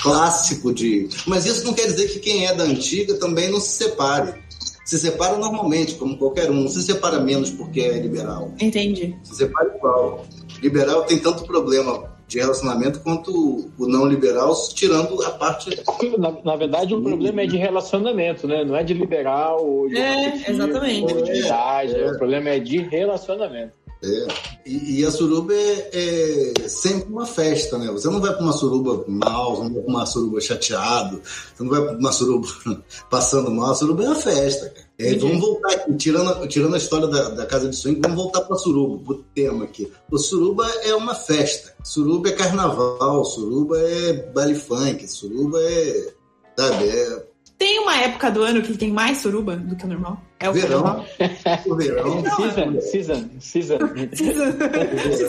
[0.00, 1.08] É clássico de.
[1.26, 4.34] Mas isso não quer dizer que quem é da antiga também não se separe.
[4.84, 6.54] Se separa normalmente, como qualquer um.
[6.62, 8.52] Não se separa menos porque é liberal.
[8.60, 9.14] Entendi.
[9.22, 10.24] Se separa igual.
[10.62, 15.70] Liberal tem tanto problema de relacionamento quanto o- não liberal, tirando a parte.
[16.16, 18.64] Na, na verdade, o problema é de relacionamento, né?
[18.64, 21.12] Não é de liberal ou de É, exatamente.
[21.12, 21.94] idade.
[21.96, 22.10] É.
[22.12, 23.72] O problema é de relacionamento.
[24.02, 24.26] É.
[24.64, 27.90] E, e a suruba é, é sempre uma festa, né?
[27.92, 31.62] Você não vai para uma suruba mal, você não vai para uma suruba chateado, você
[31.62, 32.48] não vai para uma suruba
[33.10, 33.70] passando mal.
[33.70, 34.90] A suruba é uma festa, cara.
[34.98, 38.42] É, vamos voltar aqui, tirando, tirando a história da, da casa de swing, vamos voltar
[38.42, 39.90] para suruba, pro tema aqui.
[40.10, 41.74] O suruba é uma festa.
[41.82, 46.14] Suruba é carnaval, suruba é baile funk, suruba é.
[46.58, 47.26] Sabe, é
[47.56, 50.29] Tem uma época do ano que tem mais suruba do que o normal?
[50.42, 51.04] É o Verão.
[51.66, 52.22] o verão.
[52.22, 53.78] Season, season, season.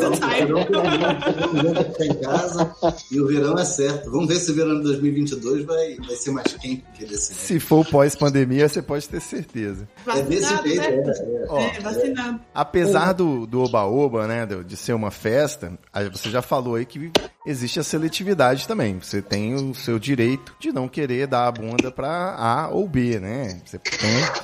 [0.55, 2.75] Todo mundo vai ficar em casa
[3.11, 4.09] e o verão é certo.
[4.09, 7.33] Vamos ver se o verão de 2022 vai, vai ser mais quente que desse.
[7.33, 9.85] Se for pós-pandemia, você pode ter certeza.
[10.07, 10.87] É desse Vacinado, jeito, né?
[10.87, 11.45] é, é.
[11.49, 12.39] Ó, É, vacinado.
[12.53, 15.77] Apesar do, do oba-oba, né, de ser uma festa,
[16.11, 17.11] você já falou aí que
[17.45, 18.97] existe a seletividade também.
[19.01, 23.19] Você tem o seu direito de não querer dar a bunda pra A ou B,
[23.19, 23.59] né?
[23.65, 23.99] Você tem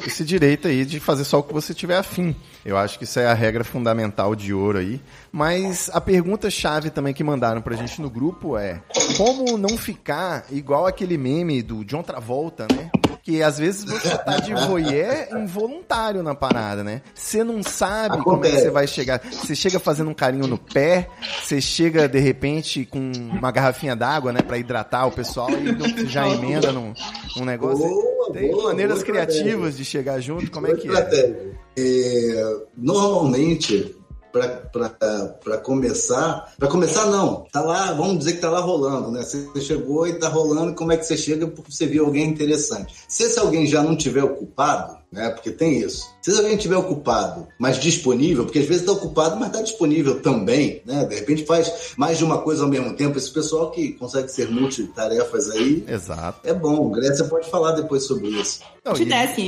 [0.06, 2.34] esse direito aí de fazer só o que você tiver afim.
[2.64, 5.02] Eu acho que isso é a regra fundamental de ouro aí.
[5.32, 8.82] Mas a pergunta chave também que mandaram pra gente no grupo é
[9.18, 12.90] como não ficar igual aquele meme do John Travolta, né?
[13.28, 17.02] Que às vezes você tá de voyeur involuntário na parada, né?
[17.14, 18.64] Você não sabe como é que Acontece.
[18.64, 19.22] você vai chegar.
[19.30, 21.10] Você chega fazendo um carinho no pé,
[21.44, 26.26] você chega de repente com uma garrafinha d'água, né, Pra hidratar o pessoal e já
[26.26, 26.94] emenda num,
[27.36, 27.86] num negócio.
[27.86, 31.52] Boa, Tem boa, maneiras boa criativas de chegar junto, como é que é?
[31.78, 33.94] É, normalmente,
[34.38, 39.24] para começar, para começar não, tá lá, vamos dizer que tá lá rolando, né?
[39.24, 42.96] Você chegou e tá rolando, como é que você chega porque você viu alguém interessante?
[43.08, 45.30] Se esse alguém já não tiver ocupado, né?
[45.30, 46.06] Porque tem isso.
[46.28, 50.82] Se alguém tiver ocupado, mas disponível, porque às vezes tá ocupado, mas tá disponível também,
[50.86, 51.06] né?
[51.06, 53.18] De repente faz mais de uma coisa ao mesmo tempo.
[53.18, 56.40] Esse pessoal que consegue ser multitarefas aí, Exato.
[56.46, 56.92] é bom.
[56.92, 58.60] Grécia pode falar depois sobre isso.
[58.84, 59.42] Não, Te e- desce.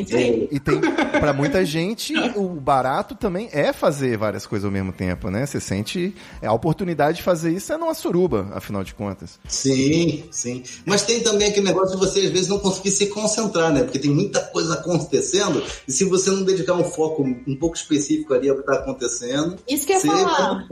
[0.51, 0.81] E tem,
[1.19, 5.45] pra muita gente, o barato também é fazer várias coisas ao mesmo tempo, né?
[5.45, 9.39] Você sente é, a oportunidade de fazer isso é numa suruba, afinal de contas.
[9.47, 10.63] Sim, sim.
[10.85, 13.83] Mas tem também aquele negócio de você, às vezes, não conseguir se concentrar, né?
[13.83, 18.33] Porque tem muita coisa acontecendo e se você não dedicar um foco um pouco específico
[18.33, 20.67] ali ao que está acontecendo, Isso que eu ia falar.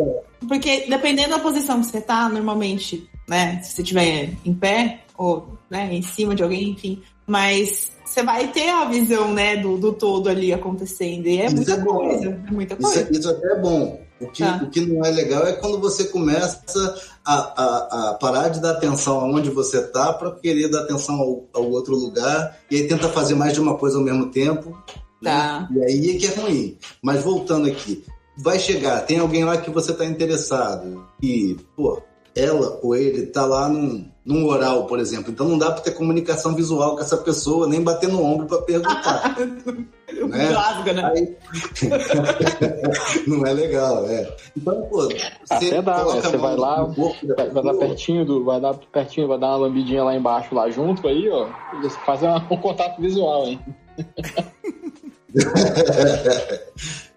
[0.48, 3.62] Porque dependendo da posição que você tá, normalmente, né?
[3.64, 8.48] Se você estiver em pé ou né, em cima de alguém, enfim, Mas você vai
[8.48, 11.28] ter a visão, né, do, do todo ali acontecendo.
[11.28, 12.42] E é Isso muita é coisa.
[12.48, 13.02] É muita Isso, coisa.
[13.02, 14.02] é- isso até é bom.
[14.20, 14.62] O que, Tá.
[14.64, 18.72] o que não é legal é quando você começa a, a, a parar de dar
[18.72, 23.10] atenção aonde você tá para querer dar atenção ao, ao outro lugar e aí tenta
[23.10, 24.76] fazer mais de uma coisa ao mesmo tempo.
[25.22, 25.32] Né?
[25.32, 25.70] Tá.
[25.72, 26.78] E aí é que é ruim.
[27.02, 28.04] Mas voltando aqui,
[28.38, 32.02] vai chegar, tem alguém lá que você tá interessado e, pô,
[32.36, 35.32] ela ou ele tá lá num, num oral, por exemplo.
[35.32, 38.62] Então não dá para ter comunicação visual com essa pessoa, nem bater no ombro para
[38.62, 39.36] perguntar.
[40.30, 40.50] né?
[40.50, 41.12] Rasga, né?
[41.16, 41.36] Aí...
[43.26, 44.36] não é legal, é.
[44.56, 45.10] Então, pô,
[45.50, 46.22] Até dá, né?
[46.22, 48.44] Você vai lá, Vai, vai pertinho do.
[48.44, 51.48] Vai dar pertinho, vai dar uma lambidinha lá embaixo, lá junto, aí, ó.
[51.74, 53.60] e Você faz um contato visual, hein?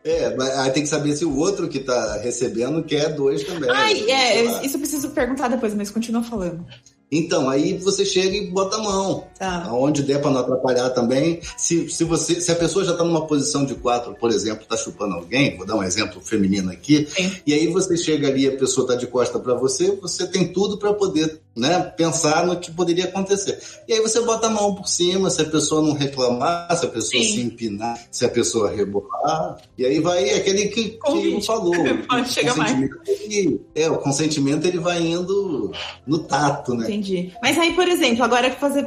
[0.02, 3.68] É, mas aí tem que saber se o outro que tá recebendo quer dois também.
[3.70, 6.64] Ai, Sei é, isso eu preciso perguntar depois, mas continua falando.
[7.12, 9.26] Então, aí você chega e bota a mão.
[9.36, 9.64] Tá.
[9.64, 11.40] Aonde der para não atrapalhar também.
[11.56, 14.76] Se, se, você, se a pessoa já está numa posição de quatro, por exemplo, está
[14.76, 17.32] chupando alguém, vou dar um exemplo feminino aqui, Sim.
[17.44, 20.78] e aí você chega ali, a pessoa está de costa para você, você tem tudo
[20.78, 23.58] para poder né, pensar no que poderia acontecer.
[23.86, 26.88] E aí você bota a mão por cima, se a pessoa não reclamar, se a
[26.88, 27.32] pessoa Sim.
[27.34, 31.74] se empinar, se a pessoa rebolar, e aí vai aquele que, que falou.
[32.08, 32.78] Pode chegar mais.
[33.08, 35.72] ele- é, o consentimento ele vai indo
[36.06, 36.84] no tato, né?
[36.84, 37.32] Entendi.
[37.42, 38.86] Mas aí, por exemplo, agora vou fazer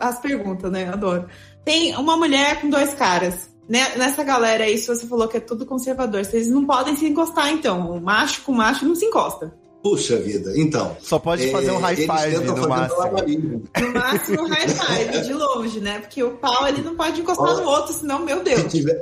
[0.00, 0.88] as perguntas, né?
[0.88, 1.26] Adoro.
[1.64, 3.48] Tem uma mulher com dois caras.
[3.68, 3.96] Né?
[3.96, 7.50] Nessa galera aí, se você falou que é tudo conservador, vocês não podem se encostar,
[7.50, 7.90] então.
[7.90, 9.52] O macho com macho não se encosta.
[9.88, 10.96] Puxa vida, então.
[11.00, 13.62] Só pode é, fazer um high five no máximo.
[13.80, 16.00] No máximo, high five, de longe, né?
[16.00, 17.62] Porque o pau ele não pode encostar Olha.
[17.62, 18.72] no outro, senão, meu Se Deus.
[18.72, 19.00] tiver-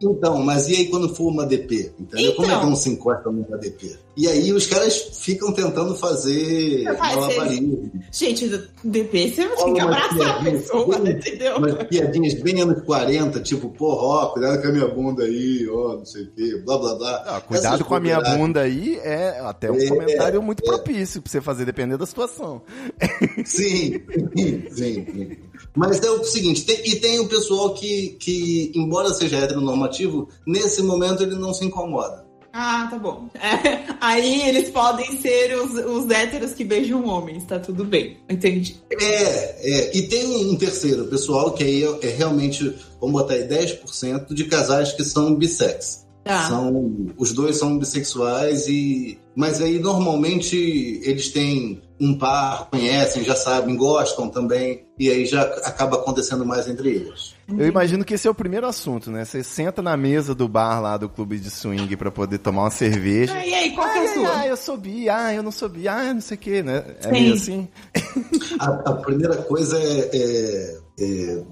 [0.00, 1.92] Então, mas e aí quando for uma DP?
[1.98, 2.34] Entendeu?
[2.34, 2.70] Como é que Então.
[2.70, 3.94] não se encosta numa DP?
[4.14, 7.90] E aí os caras ficam tentando fazer Faz, malabarismo.
[8.12, 8.46] Gente,
[8.84, 11.56] DP, você tem que abraçar a pessoa, entendeu?
[11.56, 15.96] Umas piadinhas bem anos 40, tipo, pô, ó, cuidado com a minha bunda aí, ó,
[15.96, 17.24] não sei o quê, blá blá blá.
[17.26, 21.22] Ah, cuidado Essas com a minha bunda aí é até um É, comentário muito propício
[21.22, 22.60] pra você fazer, dependendo da situação.
[23.46, 23.98] Sim,
[24.36, 25.36] sim, sim.
[25.74, 30.82] Mas é o seguinte, tem- e tem o pessoal que, que, embora seja heteronormativo, nesse
[30.82, 32.30] momento ele não se incomoda.
[32.52, 33.28] Ah, tá bom.
[33.34, 38.18] É, aí eles podem ser os, os héteros que beijam homens, tá tudo bem.
[38.28, 38.76] Entendi.
[38.90, 43.48] É, é, e tem um terceiro pessoal que aí é, é realmente, vamos botar aí,
[43.48, 46.06] 10% de casais que são bissex.
[46.24, 46.48] Tá.
[46.48, 49.18] São, os dois são bissexuais e.
[49.34, 55.42] Mas aí normalmente eles têm um par, conhecem, já sabem, gostam também, e aí já
[55.42, 57.34] acaba acontecendo mais entre eles.
[57.56, 59.24] Eu imagino que esse é o primeiro assunto, né?
[59.24, 62.70] Você senta na mesa do bar lá do clube de swing pra poder tomar uma
[62.70, 63.32] cerveja.
[63.34, 64.28] Ah, e aí, qual que é a sua?
[64.36, 66.84] ai, eu sou bi, ah, eu não sou bi, ah, não sei o que, né?
[67.00, 67.10] É Sim.
[67.12, 67.68] meio assim.
[68.58, 71.42] A, a primeira coisa é, é- é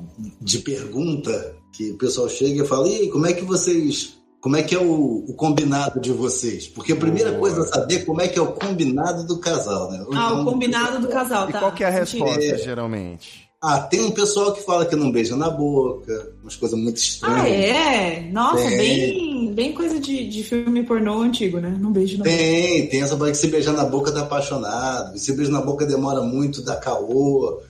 [0.40, 4.18] de pergunta que o pessoal chega e fala: e aí, como é que vocês.
[4.40, 6.66] Como é que é o, o combinado de vocês?
[6.66, 7.40] Porque a primeira Boa.
[7.40, 10.02] coisa é saber como é que é o combinado do casal, né?
[10.06, 11.58] Ou Ah, então- o combinado do casal, E tá?
[11.58, 12.56] qual que é a resposta, É.
[12.58, 13.50] geralmente?
[13.62, 17.42] Ah, tem um pessoal que fala que não beija na boca, umas coisas muito estranhas.
[17.42, 18.30] Ah, é?
[18.32, 18.78] Nossa, Tem.
[18.78, 21.76] bem, bem coisa de, de filme pornô antigo, né?
[21.78, 22.24] Não beijo não.
[22.24, 25.84] Tem, tem essa coisa que se beijar na boca tá apaixonado, se beijar na boca
[25.84, 27.60] demora muito, dá caô.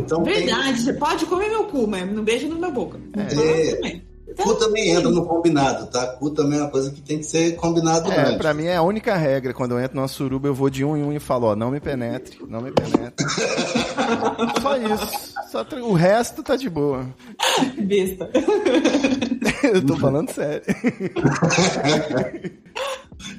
[0.00, 2.98] Então Verdade, você pode comer meu cu, mas não beijo na minha boca.
[3.16, 3.24] É.
[3.26, 4.02] também.
[4.36, 6.06] Cu também entra no combinado, tá?
[6.08, 8.36] Cu também é uma coisa que tem que ser combinado É, antes.
[8.36, 9.54] pra mim é a única regra.
[9.54, 11.70] Quando eu entro numa suruba, eu vou de um em um e falo, ó, não
[11.70, 13.24] me penetre, não me penetre.
[14.60, 15.34] Só isso.
[15.50, 17.06] Só tra- o resto tá de boa.
[17.78, 18.30] Besta.
[19.64, 20.62] Eu tô falando sério.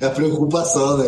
[0.01, 1.05] É a preocupação, né?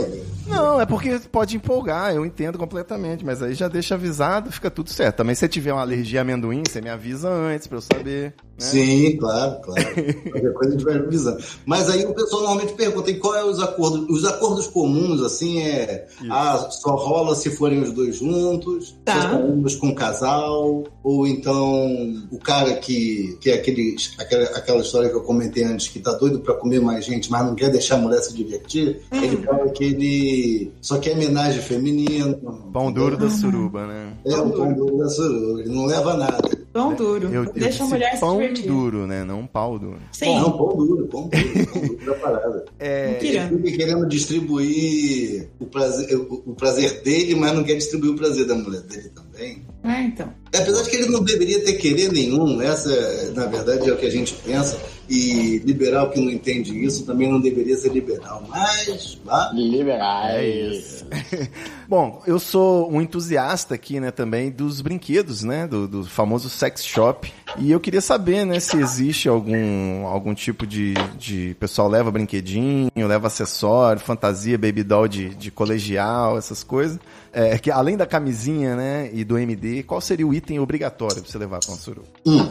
[0.50, 4.90] Não, é porque pode empolgar, eu entendo completamente, mas aí já deixa avisado, fica tudo
[4.90, 5.18] certo.
[5.18, 8.24] Também se você tiver uma alergia a amendoim, você me avisa antes pra eu saber.
[8.28, 8.34] Né?
[8.58, 9.84] Sim, claro, claro.
[10.32, 11.42] Qualquer coisa a gente vai avisando.
[11.66, 14.06] Mas aí o pessoal normalmente pergunta, e qual é os acordos?
[14.10, 16.08] Os acordos comuns, assim, é...
[16.22, 16.32] Isso.
[16.34, 19.22] Ah, só rola se forem os dois juntos, Tá.
[19.32, 21.88] saímos com o casal, ou então
[22.32, 26.12] o cara que, que é aquele, aquela, aquela história que eu comentei antes, que tá
[26.14, 29.24] doido pra comer mais gente, mas não quer deixar a mulher se divertir, Hum.
[29.24, 30.39] ele fala que ele
[30.82, 32.34] só quer homenagem feminina.
[32.74, 34.14] Pão duro da suruba, né?
[34.26, 36.50] É o pão duro da suruba, ele não leva nada.
[36.72, 37.28] Pão duro.
[37.34, 38.68] Eu, eu Deixa a disse mulher se pão divertir.
[38.68, 39.24] duro, né?
[39.24, 39.98] Não pau duro.
[40.12, 40.36] Sim.
[40.36, 42.66] Não, pão duro, pão duro, pão duro da parada.
[42.80, 43.18] É.
[43.22, 48.16] Ele fica querendo distribuir o prazer, o, o prazer dele, mas não quer distribuir o
[48.16, 49.30] prazer da mulher dele também.
[49.40, 49.66] também.
[49.84, 50.30] É, então.
[50.48, 54.06] Apesar de que ele não deveria ter querer nenhum, essa, na verdade, é o que
[54.06, 54.78] a gente pensa,
[55.10, 59.52] e liberal que não entende isso também não deveria ser liberal, mas vá.
[59.54, 60.36] Liberais.
[60.36, 61.06] É isso.
[61.90, 66.86] Bom, eu sou um entusiasta aqui, né, também dos brinquedos, né, do, do famoso sex
[66.86, 67.34] shop.
[67.58, 72.92] E eu queria saber, né, se existe algum, algum tipo de, de pessoal leva brinquedinho,
[72.96, 77.00] leva acessório, fantasia, baby doll de, de colegial, essas coisas.
[77.34, 81.32] É, que além da camisinha, né, e do MD, qual seria o item obrigatório pra
[81.32, 82.04] você levar pra um suru?
[82.24, 82.50] Hum.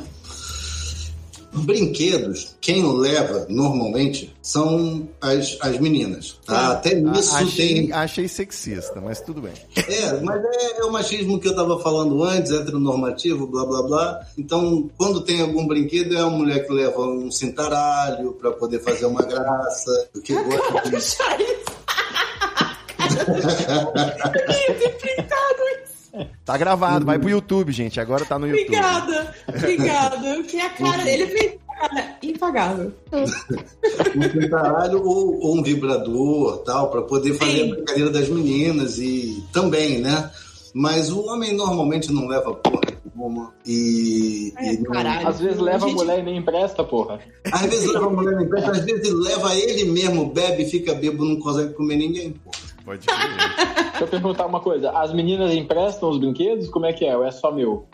[1.52, 6.38] Brinquedos, quem leva normalmente são as, as meninas.
[6.44, 6.72] Tá?
[6.72, 7.92] Até nisso Ah, achei, tem.
[7.92, 9.52] achei sexista, mas tudo bem.
[9.76, 14.20] É, mas é, é o machismo que eu estava falando antes, heteronormativo, blá blá blá.
[14.36, 19.06] Então, quando tem algum brinquedo, é a mulher que leva um cintaralho para poder fazer
[19.06, 20.08] uma graça.
[20.14, 20.90] O que gosta de...
[20.90, 21.78] Deixa isso.
[24.68, 25.67] Eu
[26.44, 28.00] Tá gravado, vai pro YouTube, gente.
[28.00, 28.64] Agora tá no YouTube.
[28.66, 30.42] Obrigada, obrigada.
[30.48, 32.92] Que a cara dele fez cara impagável.
[33.12, 37.70] um cintaralho ou, ou um vibrador, tal, para poder fazer Sim.
[37.72, 40.30] a brincadeira das meninas e também, né?
[40.74, 42.80] Mas o homem normalmente não leva porra
[43.14, 45.28] nenhuma e, É, e não- caralho.
[45.28, 47.18] Às vezes leva a Gente, mulher e nem empresta, porra.
[47.50, 51.24] às vezes leva a mulher na empresa, às vezes leva ele mesmo, bebe, fica bêbado,
[51.24, 52.67] não consegue comer ninguém, porra.
[52.88, 53.74] Pode crer.
[53.90, 54.90] Deixa eu perguntar uma coisa.
[54.92, 56.70] As meninas emprestam os brinquedos?
[56.70, 57.14] Como é que é?
[57.14, 57.86] Ou é só meu?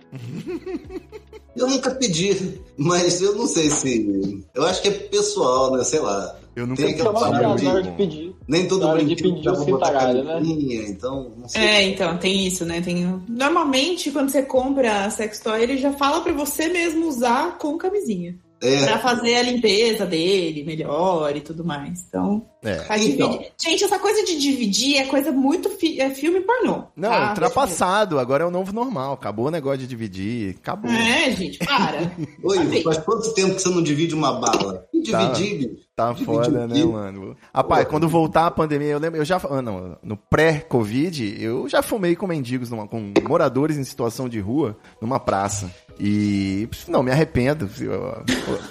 [1.57, 4.45] Eu nunca pedi, mas eu não sei se.
[4.55, 5.83] Eu acho que é pessoal, né?
[5.83, 6.37] Sei lá.
[6.55, 8.37] Eu nunca Tem pedi aquela parada na de- hora de pedir.
[8.47, 10.41] Nem todo hora de brinquedo pedir né?
[10.89, 11.61] então não sei.
[11.61, 12.81] É, então, tem isso, né?
[12.81, 13.21] Tem...
[13.29, 18.37] Normalmente, quando você compra sex toy, ele já fala pra você mesmo usar com camisinha.
[18.61, 22.05] É, Pra fazer a limpeza dele melhor e tudo mais.
[22.09, 22.77] Então, É.
[22.99, 23.29] Então.
[23.31, 23.53] dividir.
[23.63, 26.01] Gente, essa coisa de dividir é coisa muito fi...
[26.01, 26.85] é filme pornô.
[26.97, 27.29] Não, tá?
[27.31, 28.19] ultrapassado.
[28.19, 29.13] Agora é o novo normal.
[29.13, 30.57] Acabou o negócio de dividir.
[30.61, 30.91] Acabou.
[30.91, 32.11] É, gente, para.
[32.43, 34.87] Oi, faz quanto tempo que você não divide uma bala?
[35.11, 35.29] Tá.
[35.35, 35.85] Dividir.
[35.95, 37.37] Tá Dividir foda, né, mano?
[37.55, 41.83] Rapaz, quando voltar a pandemia, eu lembro, eu já, ah, não, no pré-Covid, eu já
[41.83, 45.71] fumei com mendigos, numa- com moradores em situação de rua, numa praça.
[45.99, 47.69] E, não, me arrependo.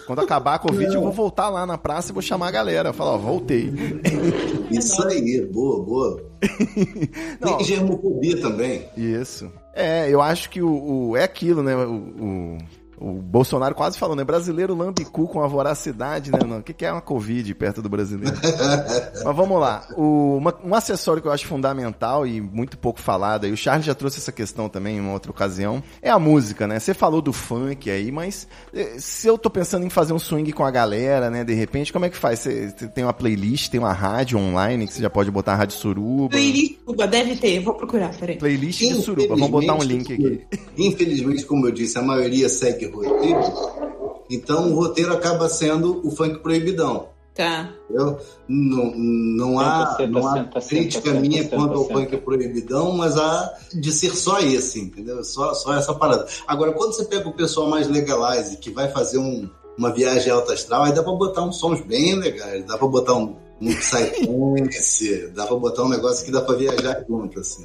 [0.06, 2.92] Quando acabar a Covid, eu vou voltar lá na praça e vou chamar a galera.
[2.94, 3.72] Falar, ó, voltei.
[4.70, 6.24] Isso aí, boa, boa.
[7.40, 7.58] Não.
[7.58, 8.86] Tem germofobia também.
[8.98, 9.50] Isso.
[9.74, 11.76] É, eu acho que o, o- é aquilo, né?
[11.76, 12.58] O, o,
[13.04, 14.24] o Bolsonaro quase falou, né?
[14.24, 16.40] Brasileiro lambe cu com a voracidade, né?
[16.48, 18.36] Não, O que, que é uma Covid perto do brasileiro?
[19.24, 19.86] Mas vamos lá.
[19.98, 23.86] O- uma- um acessório que eu acho fundamental e muito pouco falado, e o Charles
[23.86, 26.80] já trouxe essa questão também em uma outra ocasião, é a música, né?
[26.80, 30.52] Você falou do funk aí, mas eh, se eu tô pensando em fazer um swing
[30.54, 31.44] com a galera, né?
[31.44, 32.40] De repente, como é que faz?
[32.40, 35.56] Você você tem uma playlist, tem uma rádio online que você já pode botar a
[35.56, 36.30] rádio suruba.
[36.30, 38.38] Playlist, Cuba, deve ter, vou procurar, peraí.
[38.38, 39.28] Playlist de suruba.
[39.36, 40.42] Vamos botar um link aqui.
[40.78, 43.42] Infelizmente, como eu disse, a maioria segue roteiro.
[44.30, 47.08] Então o roteiro acaba sendo o funk proibidão.
[47.36, 47.70] Tá.
[47.90, 48.20] Entendeu?
[48.48, 53.18] Não, não há, Senta, não há senta, crítica senta, minha quanto ao funk proibidão, mas
[53.18, 55.24] há de ser só esse, entendeu?
[55.24, 56.28] Só, só essa parada.
[56.48, 60.54] Agora, quando você pega o pessoal mais legalize, que vai fazer um- uma viagem alta
[60.54, 65.28] astral, aí dá pra botar uns sons bem legais, dá pra botar um, um Psytrance,
[65.34, 67.64] dá pra botar um negócio que dá pra viajar junto, assim.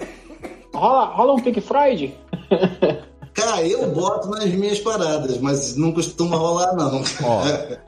[0.74, 2.16] Rola, rola um Pink Friday?
[3.40, 7.02] Cara, eu boto nas minhas paradas, mas não costuma rolar, não.
[7.22, 7.42] Ó,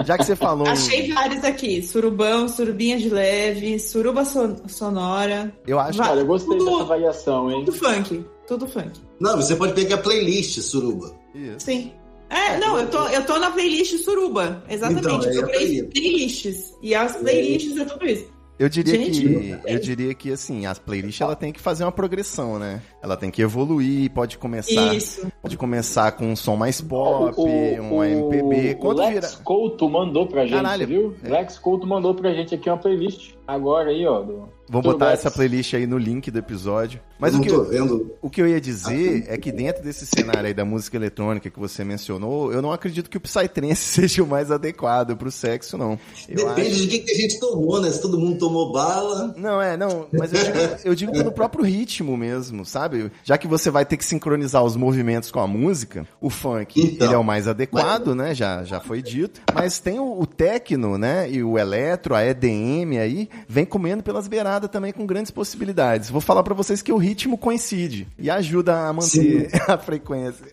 [0.04, 1.82] já que você falou Achei vários aqui.
[1.82, 5.52] Surubão, surubinha de leve, suruba son- sonora.
[5.66, 6.00] Eu acho.
[6.02, 7.64] Olha, eu gostei Tudo- dessa variação, hein?
[7.64, 8.24] Tudo funk.
[8.46, 9.00] Tudo funk.
[9.20, 11.14] Não, você pode pegar a playlist, Suruba.
[11.34, 11.60] Isso.
[11.66, 11.92] Sim.
[12.28, 14.62] É, não, eu tô, eu tô na playlist Suruba.
[14.68, 15.06] Exatamente.
[15.06, 15.82] Então, é eu aí.
[15.84, 16.74] playlists.
[16.82, 18.26] E as playlists é tudo isso.
[18.58, 21.90] Eu diria Gente, que eu diria que assim, as playlists ela tem que fazer uma
[21.92, 22.82] progressão, né?
[23.02, 25.26] Ela tem que evoluir, pode começar, Isso.
[25.40, 29.28] pode começar com um som mais pop, O- um o- MPB, o quando Lex vira
[29.42, 30.86] Couto mandou pra gente, Caralho.
[30.86, 31.14] viu?
[31.24, 31.28] É.
[31.30, 33.32] Lex Couto mandou pra gente aqui uma playlist.
[33.46, 34.20] Agora aí, ó.
[34.20, 34.48] Do...
[34.68, 35.20] Vou do botar Lex.
[35.20, 37.00] essa playlist aí no link do episódio.
[37.18, 38.14] Mas o que, eu, vendo.
[38.22, 41.58] o que eu ia dizer é que dentro desse cenário aí da música eletrônica que
[41.58, 45.98] você mencionou, eu não acredito que o Psytrance seja o mais adequado pro sexo, não.
[46.28, 47.90] Eu Depende acho- de que, que a gente tomou, né?
[47.90, 49.34] Se todo mundo tomou bala.
[49.36, 52.89] Não, é, não, mas eu digo, eu digo pelo próprio ritmo mesmo, sabe?
[53.24, 57.06] Já que você vai ter que sincronizar os movimentos com a música, o funk, Então,
[57.06, 58.34] ele é o mais adequado, né?
[58.34, 59.40] Já, já foi dito.
[59.54, 61.30] Mas tem o, o techno, né?
[61.30, 66.10] E o eletro, a EDM aí, vem comendo pelas beiradas também com grandes possibilidades.
[66.10, 70.46] Vou falar pra vocês que o ritmo coincide e ajuda a manter a frequência.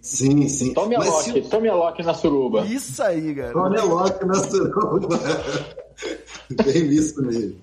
[0.00, 0.72] Sim, sim.
[0.74, 2.60] Tome a Mas Loki, se tome a Loki na suruba.
[2.66, 3.58] Isso aí, cara.
[3.58, 5.20] Olha logo na suruba.
[6.64, 7.56] Bem isso mesmo.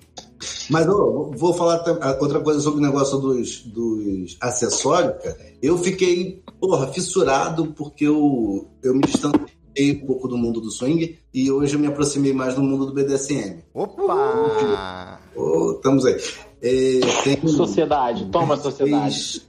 [0.70, 5.38] Mas vou falar tam- outra coisa sobre o negócio dos, dos acessórios, cara.
[5.62, 11.18] Eu fiquei, porra, fissurado porque eu, eu me distanciei um pouco do mundo do swing
[11.32, 13.62] e hoje eu me aproximei mais do mundo do BDSM.
[13.74, 15.20] Opa!
[15.34, 16.20] Ô, estamos aí.
[16.60, 19.42] É, tem, Sociedade, toma sociedade.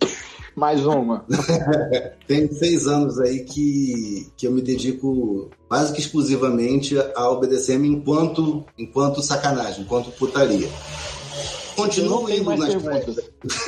[0.56, 1.26] Mais uma.
[2.28, 8.64] tem seis anos aí que, que eu me dedico quase que exclusivamente ao BDSM enquanto,
[8.78, 10.70] enquanto sacanagem, enquanto putaria.
[11.76, 13.16] Continuo indo nas festas.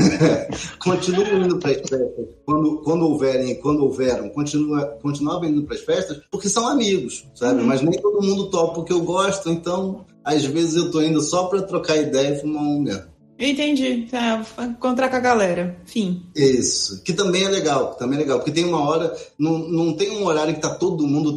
[0.80, 2.28] continuo indo para as festas.
[2.46, 7.28] Quando, quando houverem e quando houveram, continua, continuava indo para as festas porque são amigos,
[7.34, 7.64] sabe?
[7.64, 11.22] Mas nem todo mundo topa o que eu gosto, então às vezes eu tô indo
[11.22, 13.15] só para trocar ideia e fumar um mesmo.
[13.38, 14.08] Entendi.
[14.10, 15.78] Tá, encontrar com a galera.
[15.86, 16.26] Fim.
[16.36, 20.12] Isso, que também é legal, também é legal, porque tem uma hora, não, não tem
[20.12, 21.36] um horário que tá todo mundo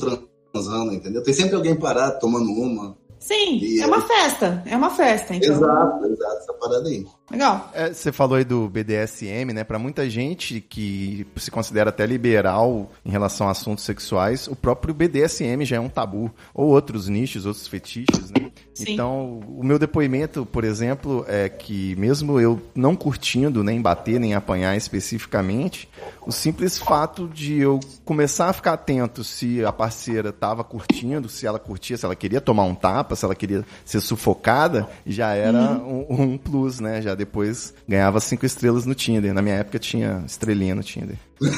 [0.52, 1.22] transando, entendeu?
[1.22, 2.96] Tem sempre alguém parado tomando uma.
[3.18, 3.88] Sim, E é aí?
[3.88, 4.62] uma festa.
[4.64, 5.56] É uma festa, então.
[5.56, 7.04] Exato, exato, essa parada aí.
[7.30, 7.70] Legal.
[7.74, 9.62] É, você falou aí do BDSM, né?
[9.62, 14.94] Pra muita gente que se considera até liberal em relação a assuntos sexuais, o próprio
[14.94, 16.32] BDSM já é um tabu.
[16.54, 18.50] Ou outros nichos, outros fetiches, né?
[18.72, 18.92] Sim.
[18.92, 24.34] Então, o meu depoimento, por exemplo, é que mesmo eu não curtindo nem bater, nem
[24.34, 25.88] apanhar especificamente,
[26.24, 31.44] o simples fato de eu começar a ficar atento se a parceira estava curtindo, se
[31.44, 35.72] ela curtia, se ela queria tomar um tapa, se ela queria ser sufocada, já era
[35.72, 37.02] um, um plus, né?
[37.02, 39.34] Já depois ganhava cinco estrelas no Tinder.
[39.34, 41.16] Na minha época tinha estrelinha no Tinder.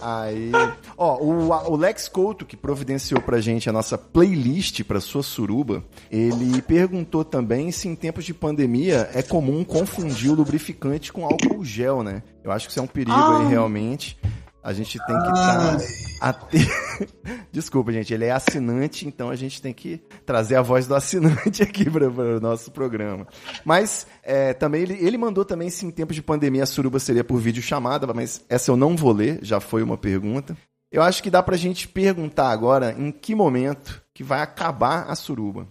[0.00, 0.52] Aí,
[0.96, 5.82] ó, o, o Lex Couto, que providenciou pra gente a nossa playlist pra sua suruba,
[6.10, 11.64] ele perguntou também se em tempos de pandemia é comum confundir o lubrificante com álcool
[11.64, 12.22] gel, né?
[12.42, 13.48] Eu acho que isso é um perigo aí, Ah.
[13.48, 14.18] realmente.
[14.64, 16.48] A gente tem que estar.
[17.52, 21.60] Desculpa, gente, ele é assinante, então a gente tem que trazer a voz do assinante
[21.62, 23.26] aqui para o nosso programa.
[23.62, 27.22] Mas é, também ele, ele mandou também se em tempos de pandemia a suruba seria
[27.22, 30.56] por vídeo chamada, mas essa eu não vou ler, já foi uma pergunta.
[30.90, 35.14] Eu acho que dá pra gente perguntar agora em que momento que vai acabar a
[35.14, 35.68] suruba.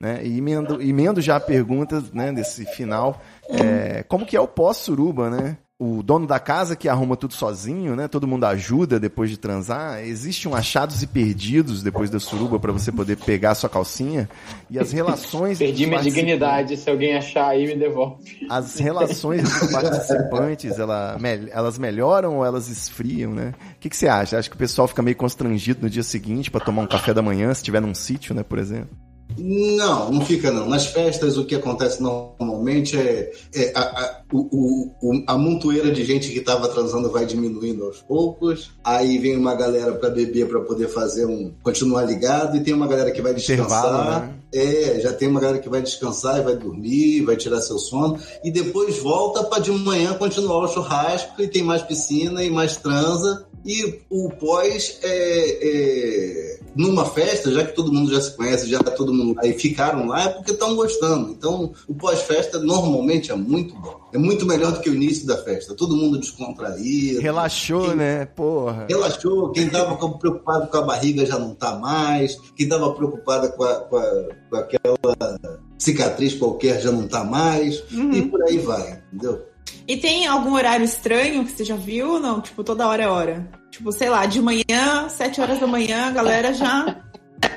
[0.00, 0.24] Né?
[0.24, 3.20] E emendo, emendo já a pergunta né, desse final.
[3.50, 5.58] é, como que é o pós-suruba, né?
[5.82, 8.06] O dono da casa que arruma tudo sozinho, né?
[8.06, 10.04] Todo mundo ajuda depois de transar.
[10.04, 14.28] Existe um achados e perdidos depois da suruba pra você poder pegar a sua calcinha.
[14.68, 15.56] E as relações.
[15.58, 16.76] Perdi minha dignidade.
[16.76, 18.46] Se alguém achar aí, me devolve.
[18.50, 21.16] as relações dos participantes, ela,
[21.50, 23.54] elas melhoram ou elas esfriam, né?
[23.76, 24.38] O que, que você acha?
[24.38, 27.22] Acha que o pessoal fica meio constrangido no dia seguinte pra tomar um café da
[27.22, 29.09] manhã, se tiver num sítio, né, por exemplo?
[29.42, 30.68] Não, não fica não.
[30.68, 36.04] Nas festas o que acontece normalmente é, é a, a, o, o- a montoeira de
[36.04, 38.70] gente que estava transando vai diminuindo aos poucos.
[38.84, 42.86] Aí vem uma galera para beber para poder fazer um continuar ligado e tem uma
[42.86, 44.20] galera que vai descansar.
[44.28, 44.34] Né?
[44.52, 48.18] É, já tem uma galera que vai descansar e vai dormir, vai tirar seu sono
[48.42, 52.76] e depois volta para de manhã continuar o churrasco e tem mais piscina e mais
[52.76, 53.46] transa.
[53.64, 58.78] E o pós é, é, numa festa, já que todo mundo já se conhece, já
[58.78, 61.30] tá todo mundo aí ficaram lá, é porque estão gostando.
[61.32, 64.00] Então, o pós-festa normalmente é muito bom.
[64.12, 65.74] É muito melhor do que o início da festa.
[65.74, 67.20] Todo mundo descontraído.
[67.20, 68.24] Relaxou, Quem- né?
[68.24, 68.86] Porra.
[68.88, 73.62] Relaxou, quem estava preocupado com a barriga já não tá mais, quem estava preocupada com,
[73.64, 75.38] a- com a- com aquela
[75.78, 77.82] cicatriz qualquer já não tá mais,
[78.12, 79.42] e por aí vai, entendeu?
[79.86, 82.40] E tem algum horário estranho que você já viu ou não?
[82.40, 83.50] Tipo, toda hora é hora.
[83.70, 87.02] Tipo, sei lá, de manhã, sete horas da manhã, a galera já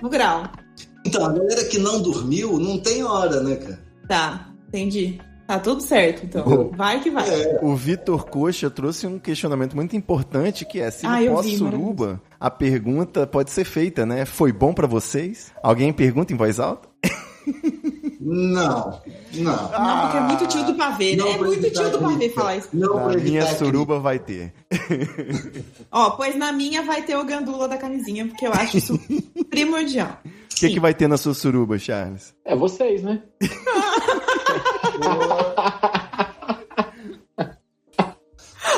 [0.02, 0.44] no grau.
[1.06, 3.84] Então, a galera que não dormiu não tem hora, né, cara?
[4.08, 5.20] Tá, entendi.
[5.46, 6.72] Tá tudo certo, então.
[6.76, 7.26] Vai que vai.
[7.62, 12.22] O Vitor Coxa trouxe um questionamento muito importante que é se Ah, eu vi, pós-suruba
[12.40, 14.26] a pergunta pode ser feita, né?
[14.26, 15.54] Foi bom pra vocês?
[15.64, 16.90] Alguém pergunta em voz alta?
[18.20, 19.02] Não,
[19.36, 19.72] não.
[19.72, 21.24] Não, porque é muito tio do pavê, né?
[21.24, 22.70] Não É muito tio do pavê falar isso.
[22.74, 24.54] Não Na minha evitar suruba vai ter.
[25.92, 29.00] Ó, pois na minha vai ter o gandula da camisinha, porque eu acho isso
[29.50, 30.20] primordial.
[30.26, 32.34] O que, que vai ter na sua suruba, Charles?
[32.46, 33.22] É vocês, né?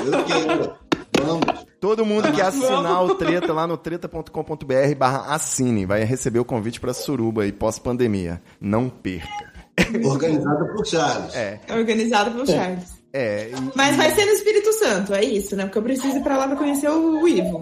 [0.06, 0.76] Eu quero.
[1.22, 1.66] Vamos.
[1.80, 6.80] Todo mundo que assinar o Treta lá no treta.com.br barra assine vai receber o convite
[6.80, 8.41] pra suruba aí pós-pandemia.
[8.60, 9.55] Não perca.
[10.06, 11.36] Organizado por Charles.
[11.36, 12.94] É, É organizado pelo Charles.
[13.14, 13.50] é.
[13.50, 15.66] e- Mas vai ser no Espírito Santo, é isso, né?
[15.66, 17.62] Porque eu preciso ir pra lá pra conhecer o Ivo.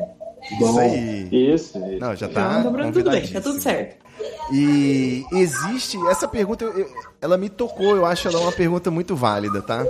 [0.59, 1.27] Isso aí.
[1.31, 1.77] Isso.
[1.77, 1.99] isso.
[1.99, 2.57] Não, já tá.
[2.59, 4.03] Então, tá tudo bem, tá tudo certo.
[4.51, 5.97] E existe.
[6.07, 6.87] Essa pergunta, eu-
[7.21, 9.85] ela me tocou, eu acho ela uma pergunta muito válida, tá?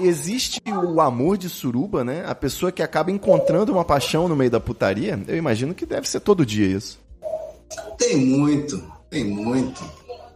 [0.00, 2.24] Existe o amor de suruba, né?
[2.26, 5.18] A pessoa que acaba encontrando uma paixão no meio da putaria?
[5.28, 6.98] Eu imagino que deve ser todo dia isso.
[7.98, 9.82] Tem muito, tem muito.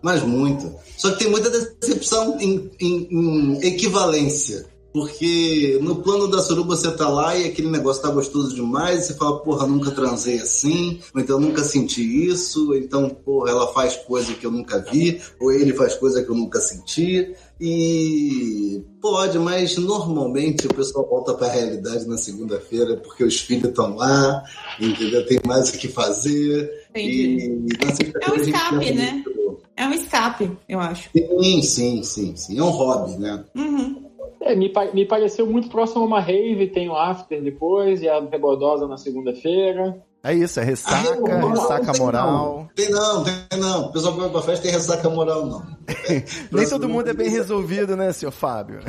[0.03, 0.72] Mas muito.
[0.96, 4.66] Só que tem muita decepção em, em, em equivalência.
[4.92, 9.07] Porque no plano da suruba você tá lá e aquele negócio tá gostoso demais, e
[9.07, 13.72] você fala, porra, nunca transei assim, ou então nunca senti isso, ou então, porra, ela
[13.72, 17.32] faz coisa que eu nunca vi, ou ele faz coisa que eu nunca senti.
[17.61, 23.68] E pode, mas normalmente o pessoal volta para a realidade na segunda-feira porque os filhos
[23.68, 24.42] estão lá,
[24.80, 25.24] entendeu?
[25.26, 26.68] Tem mais o que fazer.
[26.90, 27.44] Entendi.
[27.44, 29.12] E na É um escape, né?
[29.24, 29.39] muito.
[29.81, 31.09] É um escape, eu acho.
[31.11, 32.59] Sim, sim, sim, sim.
[32.59, 33.43] É um hobby, né?
[33.57, 34.05] Uhum.
[34.43, 38.20] É, me, me pareceu muito próximo a uma rave, tem o after depois, e a
[38.20, 39.99] rebordosa na segunda-feira.
[40.23, 42.71] É isso, é ressaca, Ah, não, ressaca não moral.
[42.77, 43.87] Tem não, tem não.
[43.87, 45.66] O pessoal que vai pra festa tem ressaca moral, não.
[46.53, 48.81] Nem todo mundo é bem resolvido, né, seu Fábio?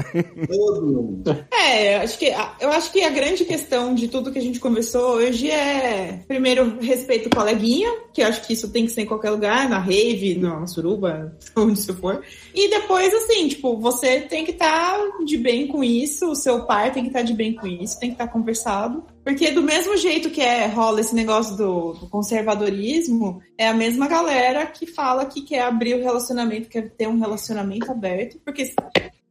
[0.48, 1.46] Todo mundo.
[1.52, 4.60] É, eu acho que eu acho que a grande questão de tudo que a gente
[4.60, 9.02] conversou hoje é primeiro respeito ao coleguinha, que eu acho que isso tem que ser
[9.02, 12.22] em qualquer lugar, na rave, na suruba, onde isso for.
[12.54, 16.92] E depois assim, tipo, você tem que estar de bem com isso, o seu pai
[16.92, 19.04] tem que estar de bem com isso, tem que estar conversado.
[19.24, 24.08] Porque do mesmo jeito que é, rola esse negócio do, do conservadorismo, é a mesma
[24.08, 28.64] galera que fala que quer abrir o relacionamento, quer ter um relacionamento aberto, porque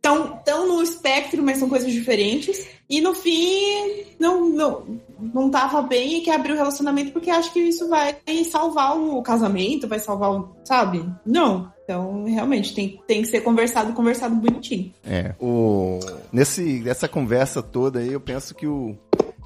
[0.00, 2.66] estão tão no espectro, mas são coisas diferentes.
[2.88, 7.52] E no fim, não, não, não tava bem e quer abrir o relacionamento porque acha
[7.52, 8.16] que isso vai
[8.50, 10.48] salvar o casamento, vai salvar o.
[10.64, 11.04] Sabe?
[11.24, 11.70] Não.
[11.84, 14.94] Então, realmente, tem, tem que ser conversado, conversado bonitinho.
[15.04, 15.34] É.
[15.40, 15.98] O...
[16.32, 18.96] Nesse, nessa conversa toda aí, eu penso que o.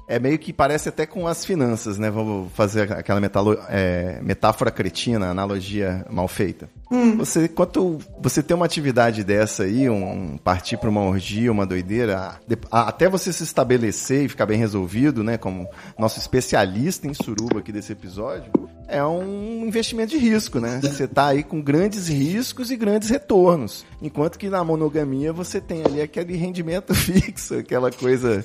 [0.07, 2.11] É meio que parece até com as finanças, né?
[2.11, 3.57] Vamos fazer aquela metalo...
[3.69, 6.69] é, metáfora cretina, analogia mal feita.
[7.17, 11.65] Você, quanto você tem uma atividade dessa aí, um, um partir para uma orgia, uma
[11.65, 15.37] doideira, de- a- até você se estabelecer e ficar bem resolvido, né?
[15.37, 18.51] Como nosso especialista em suruba aqui desse episódio,
[18.87, 20.79] é um investimento de risco, né?
[20.83, 23.85] Você tá aí com grandes riscos e grandes retornos.
[24.01, 28.43] Enquanto que na monogamia você tem ali aquele rendimento fixo, aquela coisa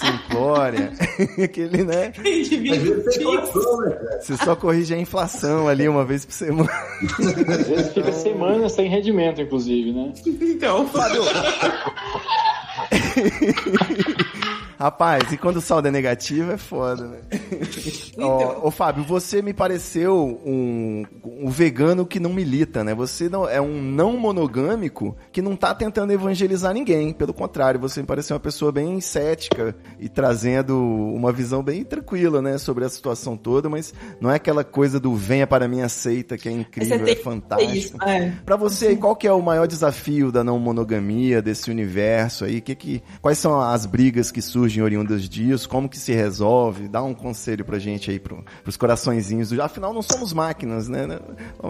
[0.00, 0.92] simplória,
[1.42, 2.10] aquele, né?
[2.10, 4.18] Tem inflação, né?
[4.20, 6.70] Você só corrige a inflação ali uma vez por semana.
[7.18, 10.12] Às vezes fica semanas sem rendimento, inclusive, né?
[10.26, 10.88] Então,
[14.78, 17.18] Rapaz, e quando o saldo é negativo é foda, né?
[18.18, 22.94] Ó, ô, Fábio, você me pareceu um, um vegano que não milita, né?
[22.94, 27.12] Você não, é um não monogâmico que não tá tentando evangelizar ninguém.
[27.12, 32.42] Pelo contrário, você me pareceu uma pessoa bem cética e trazendo uma visão bem tranquila,
[32.42, 32.58] né?
[32.58, 36.48] Sobre a situação toda, mas não é aquela coisa do venha para minha seita que
[36.48, 38.04] é incrível, Você tem é fantástico.
[38.04, 38.32] é.
[38.44, 42.60] Pra você, qual que é o maior desafio da não monogamia, desse universo aí?
[42.60, 45.68] Que que, quais são as brigas que surgem oriundas disso?
[45.68, 46.88] Como que se resolve?
[46.88, 49.52] Dá um conselho pra gente aí, pro, pros coraçõezinhos.
[49.58, 51.06] Afinal, não somos máquinas, né?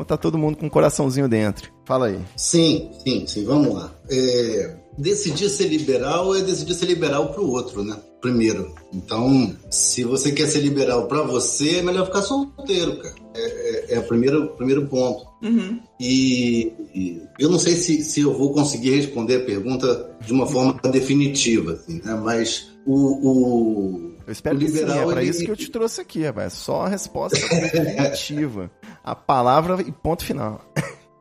[0.06, 1.70] Tá todo mundo com um coraçãozinho dentro.
[1.84, 2.20] Fala aí.
[2.36, 3.92] Sim, sim, sim, vamos lá.
[4.10, 7.96] É, decidir ser liberal é decidir ser liberal para o outro, né?
[8.20, 8.74] Primeiro.
[8.92, 13.14] Então, se você quer ser liberal para você, é melhor ficar solteiro, cara.
[13.34, 15.26] É, é, é o primeiro, primeiro ponto.
[15.42, 15.78] Uhum.
[16.00, 20.46] E, e eu não sei se, se eu vou conseguir responder a pergunta de uma
[20.46, 22.14] forma definitiva, assim, né?
[22.14, 25.56] Mas o, o, Eu espero O que sim, liberal, é pra ele- isso que eu
[25.56, 26.52] te trouxe aqui, rapaz.
[26.54, 28.70] Só a resposta definitiva.
[29.04, 30.64] A palavra e ponto final.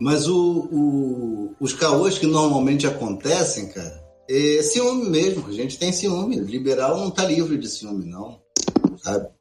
[0.03, 5.45] Mas o, o- os caôs que normalmente acontecem, cara, é ciúme mesmo.
[5.47, 6.35] A gente tem ciúme.
[6.41, 8.37] Liberal não tá livre de ciúme, não.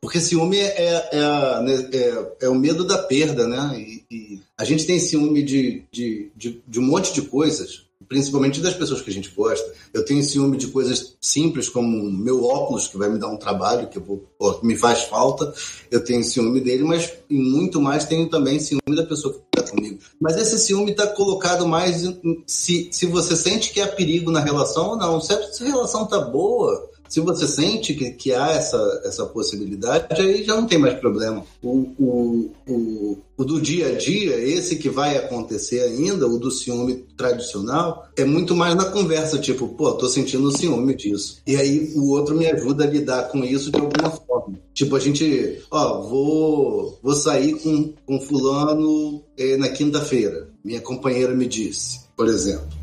[0.01, 3.75] Porque ciúme é, é, a- né, é- é o medo da perda, né?
[3.77, 8.61] E, e a gente tem ciúme de, de, de, de um monte de coisas, principalmente
[8.61, 9.69] das pessoas que a gente gosta.
[9.93, 13.37] Eu tenho ciúme de coisas simples, como o meu óculos, que vai me dar um
[13.37, 14.25] trabalho, que vou,
[14.63, 15.53] me faz falta.
[15.91, 19.99] Eu tenho ciúme dele, mas muito mais tenho também ciúme da pessoa que comigo.
[20.21, 22.03] Mas esse ciúme está colocado mais
[22.47, 25.21] se, se você sente que há perigo na relação ou não.
[25.21, 30.43] Se a relação tá boa, se você sente que, que há essa, essa possibilidade, aí
[30.43, 31.45] já não tem mais problema.
[31.63, 36.51] O, o, o, o do dia a dia, esse que vai acontecer ainda, o do
[36.51, 41.43] ciúme tradicional, é muito mais na conversa, tipo, pô, tô sentindo ciúme disso.
[41.47, 44.59] E aí o outro me ajuda a lidar com isso de alguma forma.
[44.73, 50.49] Tipo, a gente, ó, vou, vou sair com, com fulano eh, na quinta-feira.
[50.65, 52.82] Minha companheira me disse, por exemplo.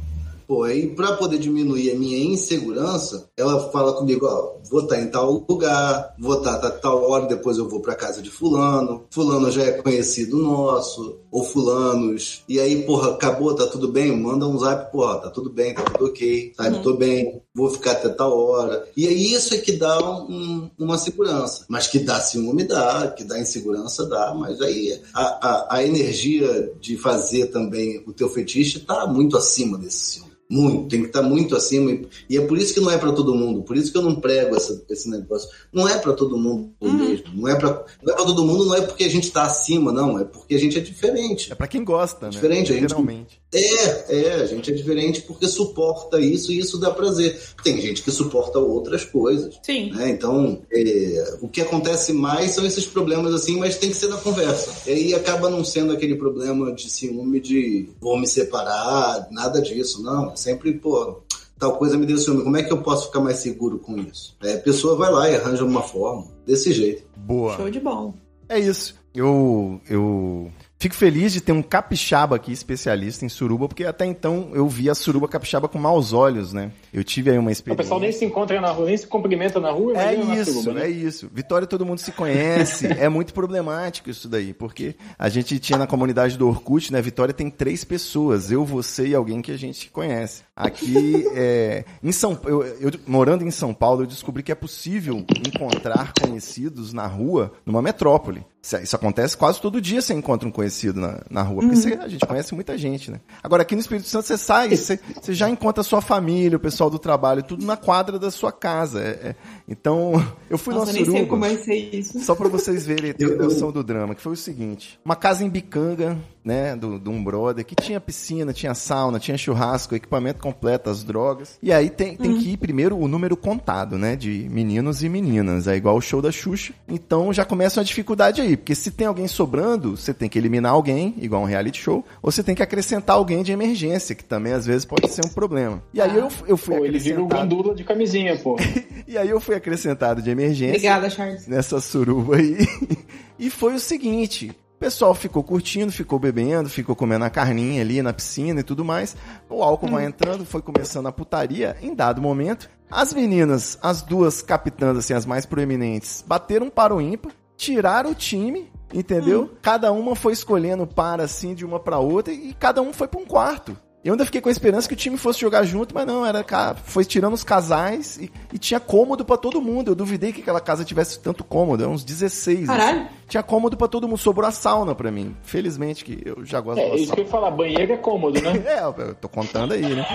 [0.50, 5.06] Pô, aí pra poder diminuir a minha insegurança, ela fala comigo, ó, vou estar em
[5.08, 9.52] tal lugar, vou estar a tal hora, depois eu vou pra casa de fulano, fulano
[9.52, 14.12] já é conhecido nosso, ou fulanos, e aí, porra, acabou, tá tudo bem?
[14.20, 17.91] Manda um zap, porra, tá tudo bem, tá tudo ok, tá, tô bem, vou ficar
[17.91, 18.88] até tal hora.
[18.97, 21.64] E aí isso é que dá um- uma segurança.
[21.70, 26.74] Mas que dá ciúme, dá, que dá insegurança, dá, mas aí a, a, a energia
[26.82, 30.39] de fazer também o teu fetiche tá muito acima desse ciúme.
[30.52, 31.91] Muito, tem que estar muito acima.
[32.28, 33.62] e- é por isso que não é para todo mundo.
[33.62, 35.47] Por isso que eu não prego essa- esse negócio.
[35.72, 37.26] Não é para todo mundo mesmo.
[37.36, 39.91] Não é para não é pra todo mundo, não é porque a gente está acima,
[39.91, 40.18] não.
[40.20, 41.52] É porque a gente é diferente.
[41.52, 42.32] É pra quem gosta, né?
[42.32, 43.39] Diferente, a gente- Literalmente.
[43.52, 47.39] É, é, a gente é diferente porque suporta isso e isso dá prazer.
[47.64, 49.60] Tem gente que suporta outras coisas.
[49.64, 49.91] Sim.
[49.91, 50.10] né?
[50.10, 54.18] Então, é, o que acontece mais são esses problemas assim, mas tem que ser na
[54.18, 54.89] conversa.
[54.89, 60.04] E aí acaba não sendo aquele problema de ciúme de vou me separar, nada disso,
[60.04, 60.32] não.
[60.32, 61.22] É Sempre, pô,
[61.58, 62.43] tal coisa me deu ciúme.
[62.43, 64.36] Como é que eu posso ficar mais seguro com isso?
[64.43, 67.04] É, a pessoa vai lá e arranja uma forma, desse jeito.
[67.18, 67.56] Boa.
[67.56, 68.14] Show de bom.
[68.47, 68.95] É isso.
[69.14, 74.52] Eu, eu fico feliz de ter um capixaba aqui, especialista em suruba, porque até então
[74.54, 76.72] eu via a suruba capixaba com maus olhos, né?
[76.94, 77.84] Eu tive aí uma O experiência.
[77.84, 80.86] pessoal nem se encontra na rua, nem se cumprimenta na rua, É isso, suruba, né?
[80.86, 81.30] é isso.
[81.34, 82.88] Vitória todo mundo se conhece.
[82.98, 87.02] é muito problemático isso daí, porque a gente tinha na comunidade do Orkut, né?
[87.02, 90.44] Vitória tem três pessoas, eu, você e alguém que a gente conhece.
[90.56, 95.26] Aqui, é, em São, eu, eu morando em São Paulo, eu descobri que é possível
[95.46, 98.46] encontrar conhecidos na rua, numa metrópole.
[98.62, 101.93] Isso, isso acontece quase todo dia, você encontra um conhecido na, na rua, porque você-
[101.93, 103.22] a gente conhece muita gente, né?
[103.41, 106.60] Agora aqui no Espírito Santo você sai, você, você já encontra a sua família, o
[106.60, 108.99] pessoal do trabalho, tudo na quadra da sua casa.
[109.01, 109.36] É- é-
[109.68, 110.12] então,
[110.49, 111.30] eu fui Nossa, numa eu nem sei suruba.
[111.30, 112.20] como é ser isso.
[112.20, 115.49] Só pra vocês verem, Eu- noção do drama, que foi o seguinte: uma casa em
[115.49, 116.18] Bicanga,
[116.50, 121.04] né, do, de um brother, que tinha piscina, tinha sauna, tinha churrasco, equipamento completo, as
[121.04, 121.60] drogas.
[121.62, 125.68] E aí tem, tem que ir primeiro o número contado, né, de meninos e meninas.
[125.68, 126.74] É igual o show da Xuxa.
[126.88, 130.72] Então já começa uma dificuldade aí, porque se tem alguém sobrando, você tem que eliminar
[130.72, 134.54] alguém, igual um reality show, ou você tem que acrescentar alguém de emergência, que também
[134.54, 135.84] às vezes pode ser um problema.
[135.93, 137.56] E aí eu, eu fui Pô, ele vira o acrescentado.
[137.56, 138.56] gandula de camisinha, pô.
[139.08, 141.47] E aí eu fui acrescentado de emergência Obrigada, Charles.
[141.47, 142.58] nessa suruba aí.
[143.39, 148.02] E foi o seguinte: o pessoal ficou curtindo, ficou bebendo, ficou comendo a carninha ali
[148.02, 149.14] na piscina e tudo mais.
[149.50, 151.76] O álcool vai entrando, foi começando a putaria.
[151.82, 157.02] Em dado momento, as meninas, as duas capitãs, assim, as mais proeminentes, bateram para o
[157.02, 158.72] ímpar, tiraram o time.
[158.94, 159.52] Entendeu?
[159.62, 163.20] Cada uma foi escolhendo para assim de uma para outra e cada um foi para
[163.20, 163.76] um quarto.
[164.02, 166.45] Eu ainda fiquei com a esperança que o time fosse jogar junto, mas não, era
[166.86, 169.91] foi tirando os casais e, e tinha cômodo pra todo mundo.
[169.91, 172.66] Eu duvidei que aquela casa tivesse tanto cômodo, uns 16.
[172.68, 173.02] Caralho.
[173.02, 173.10] assim.
[173.28, 175.36] Tinha cômodo pra todo mundo, sobrou a sauna pra mim.
[175.43, 177.20] Felizmente que eu já gosto É, da isso que sauna.
[177.22, 178.54] eu ia falar, banheiro é cômodo, né?
[178.66, 180.06] É, eu tô contando aí, né?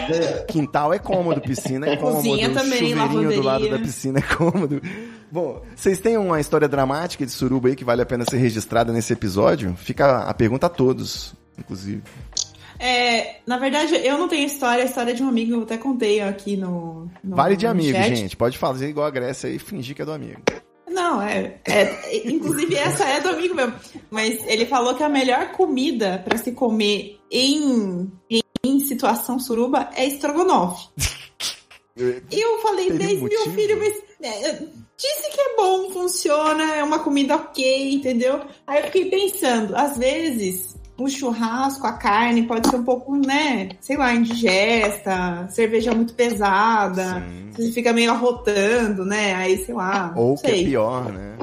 [0.49, 3.43] Quintal é cômodo, piscina é cômodo, Cozinha também, chuveirinho do lavanderia.
[3.43, 4.81] lado da piscina é cômodo.
[5.31, 8.93] Bom, vocês têm uma história dramática de suruba aí que vale a pena ser registrada
[8.95, 9.75] nesse episódio?
[9.77, 12.03] Fica a pergunta a todos, inclusive.
[12.87, 16.21] É, na verdade, eu não tenho história, a história de um amigo, eu até contei
[16.21, 17.09] aqui no.
[17.23, 18.15] no Vale de no amigo, chat.
[18.15, 18.37] gente.
[18.37, 20.43] Pode fazer igual a Grécia e fingir que é do amigo.
[20.87, 23.73] Não, é, é- Inclusive, essa é do amigo mesmo.
[24.11, 28.13] Mas ele falou que a melhor comida pra se comer em,
[28.63, 30.89] em situação suruba é estrogonofe.
[31.97, 33.55] E eu falei, Teria 10 mil motivo?
[33.55, 34.03] filhos, mas.
[34.31, 34.53] é,
[34.97, 38.43] disse que é bom, funciona, é uma comida ok, entendeu?
[38.67, 40.77] Aí eu fiquei pensando, às vezes.
[40.97, 43.71] O churrasco, a carne pode ser um pouco, né?
[43.81, 47.51] Sei lá, indigesta, cerveja muito pesada, Sim.
[47.53, 49.35] você fica meio arrotando, né?
[49.35, 50.13] Aí, sei lá.
[50.17, 50.65] Ou o que é sei.
[50.67, 51.37] pior, né?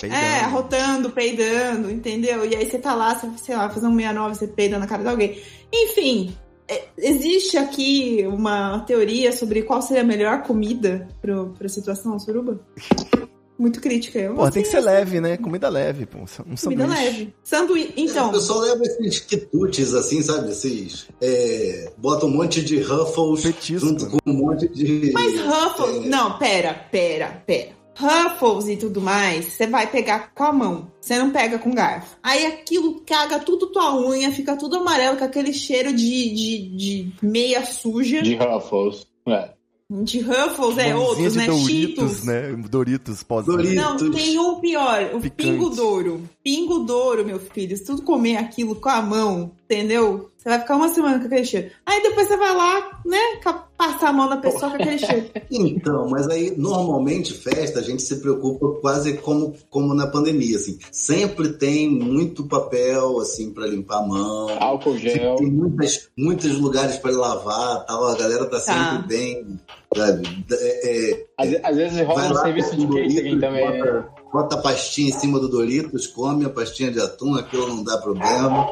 [0.00, 0.22] Peidando.
[0.22, 2.44] É, arrotando, peidando, entendeu?
[2.44, 5.02] E aí você tá lá, você, sei lá, fazendo um 69, você peida na cara
[5.02, 5.42] de alguém.
[5.72, 6.34] Enfim,
[6.68, 12.60] é, existe aqui uma teoria sobre qual seria a melhor comida pro, pra situação suruba?
[13.58, 14.20] Muito crítica.
[14.20, 15.36] Eu, Pô, tem que ser leve, né?
[15.36, 16.18] Comida leve, pô.
[16.18, 16.64] Um sanduíche.
[16.64, 17.34] Comida leve.
[17.42, 17.92] Sanduíche.
[17.96, 20.50] Então, o pessoal leva esses quitutes, assim, sabe?
[20.52, 21.08] Esses.
[21.20, 24.10] É, bota um monte de Ruffles Petisco, junto né?
[24.12, 25.10] com um monte de.
[25.12, 26.04] mas Ruffles.
[26.04, 27.76] é, Não, pera, pera, pera.
[27.98, 30.92] Ruffles e tudo mais, você vai pegar com a mão.
[31.00, 32.16] Você não pega com garfo.
[32.22, 37.12] Aí aquilo caga tudo tua unha, fica tudo amarelo com aquele cheiro de, de, de
[37.20, 38.22] meia suja.
[38.22, 39.04] De Ruffles.
[39.26, 39.57] É.
[39.90, 41.46] De Ruffles, é outros, de né?
[41.46, 42.24] Doritos, Cheetos.
[42.24, 42.52] né?
[42.68, 43.74] Doritos pós Doritos.
[43.74, 45.50] Não, tem um pior, o Picante.
[45.50, 46.28] Pingo Douro.
[46.44, 47.74] Pingo Douro, meu filho.
[47.74, 50.30] Se tu comer aquilo com a mão, entendeu?
[50.48, 51.70] Você vai ficar uma semana com aquele cheiro.
[51.84, 53.18] Aí depois você vai lá, né?
[53.76, 55.26] passar a mão na pessoa com aquele cheiro.
[55.50, 60.78] Então, mas aí normalmente festa a gente se preocupa quase como, como na pandemia, assim.
[60.90, 64.48] Sempre tem muito papel assim para limpar a mão.
[64.58, 65.36] Álcool gel.
[65.36, 68.08] Tem muitas, muitos lugares para lavar, tal.
[68.08, 69.04] A galera tá sempre Tá.
[69.06, 69.60] bem,
[69.94, 70.44] sabe?
[70.50, 73.70] É, é, Às, às vezes rola um serviço de catering Doritos, também.
[73.70, 73.78] né?
[73.82, 77.84] Bota, bota a pastinha em cima do Doritos, come a pastinha de atum, aquilo não
[77.84, 78.66] dá problema.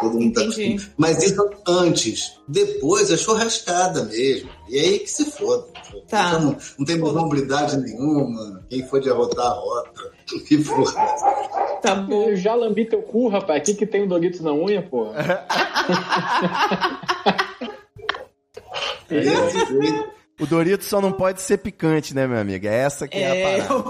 [0.00, 0.62] Todo mundo tá Entendi.
[0.72, 0.94] acostumado.
[0.98, 2.32] Mas isso antes.
[2.48, 4.50] Depois é churrascada mesmo.
[4.68, 5.66] E aí que se foda.
[6.08, 6.28] Tá.
[6.28, 8.64] Então, não, não tem hombridade nenhuma.
[8.68, 10.12] Quem for de arrotar, arrota.
[10.46, 10.92] Que foda.
[11.82, 12.28] Tá bom.
[12.28, 13.60] Eu já lambi teu cu, rapaz.
[13.62, 15.12] Aqui que tem um Doritos na unha, pô.
[19.08, 20.16] É jeito.
[20.38, 22.66] O Dorito só não pode ser picante, né, meu amigo?
[22.66, 23.84] É essa que é, É, a parada.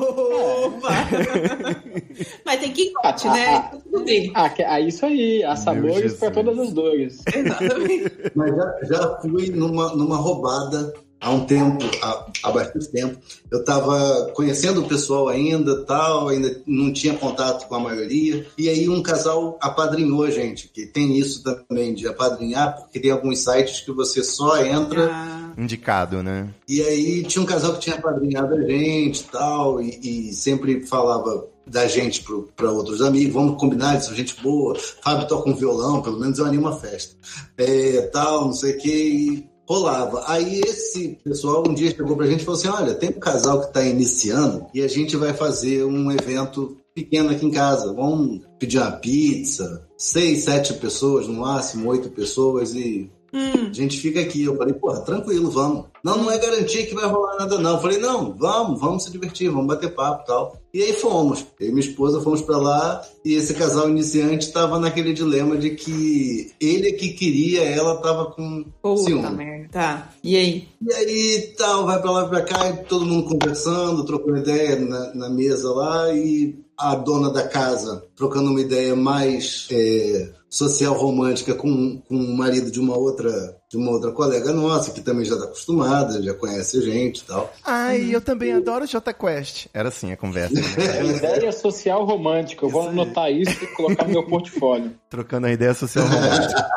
[2.45, 3.71] Mas tem que corte, né?
[3.85, 4.33] Tudo bem.
[4.35, 5.43] Ah, ah, isso aí.
[5.45, 7.23] Há sabores pra todas as dores.
[7.35, 8.13] Exatamente.
[8.35, 13.19] Mas já, já fui numa, numa roubada há um tempo, há, há bastante tempo.
[13.51, 18.47] Eu estava conhecendo o pessoal ainda, tal, ainda não tinha contato com a maioria.
[18.57, 23.11] E aí um casal apadrinhou a gente, que tem isso também de apadrinhar, porque tem
[23.11, 26.49] alguns sites que você só entra Ah, Indicado, né?
[26.69, 31.49] e aí tinha um casal que tinha apadrinhado a gente tal, e, e sempre falava
[31.67, 36.01] da gente para outros amigos, vamos combinar, eles são gente boa, Fábio toca um violão,
[36.01, 37.17] pelo menos eu animo a festa.
[37.57, 40.23] É, tal, não sei o que, rolava.
[40.29, 43.61] Aí esse pessoal um dia chegou pra gente e falou assim, olha, tem um casal
[43.61, 48.41] que está iniciando e a gente vai fazer um evento pequeno aqui em casa, vamos
[48.59, 54.21] pedir uma pizza, seis, sete pessoas, no máximo, oito pessoas e hum, a gente fica
[54.21, 54.45] aqui.
[54.45, 55.87] Eu falei, porra, tranquilo, vamos.
[56.03, 57.73] Não, não é garantia que vai rolar nada, não.
[57.73, 60.57] Eu falei, não, vamos, vamos se divertir, vamos bater papo e tal.
[60.73, 61.45] E aí fomos.
[61.59, 65.71] Eu e minha esposa fomos pra lá e esse casal iniciante tava naquele dilema de
[65.71, 69.31] que ele é que queria, ela tava com puta ciúme.
[69.31, 69.69] merda.
[69.73, 70.11] Tá.
[70.23, 70.69] E aí?
[70.81, 74.79] E aí tal, vai pra lá e pra cá, e todo mundo conversando, trocando ideia
[74.79, 80.95] na, na mesa lá, e a dona da casa trocando uma ideia mais é, social
[80.95, 85.25] romântica com, com o marido de uma outra de uma outra colega nossa, que também
[85.25, 87.53] já tá acostumada, já conhece a gente e tal.
[87.65, 89.67] Ai, eu também adoro Jota Quest.
[89.75, 90.55] Era assim a conversa.
[90.81, 91.17] É Né?
[91.17, 92.65] Ideia social romântica.
[92.65, 94.93] Eu vou anotar isso e colocar no meu portfólio.
[95.11, 96.69] Trocando a ideia social romântica.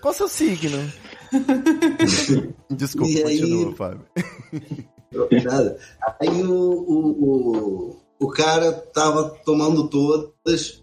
[0.00, 0.78] Qual o seu signo?
[2.70, 4.00] Desculpa, E aí- continua, Fábio.
[5.44, 5.76] Nada.
[6.20, 10.80] Aí o, o, o, o cara tava tomando todas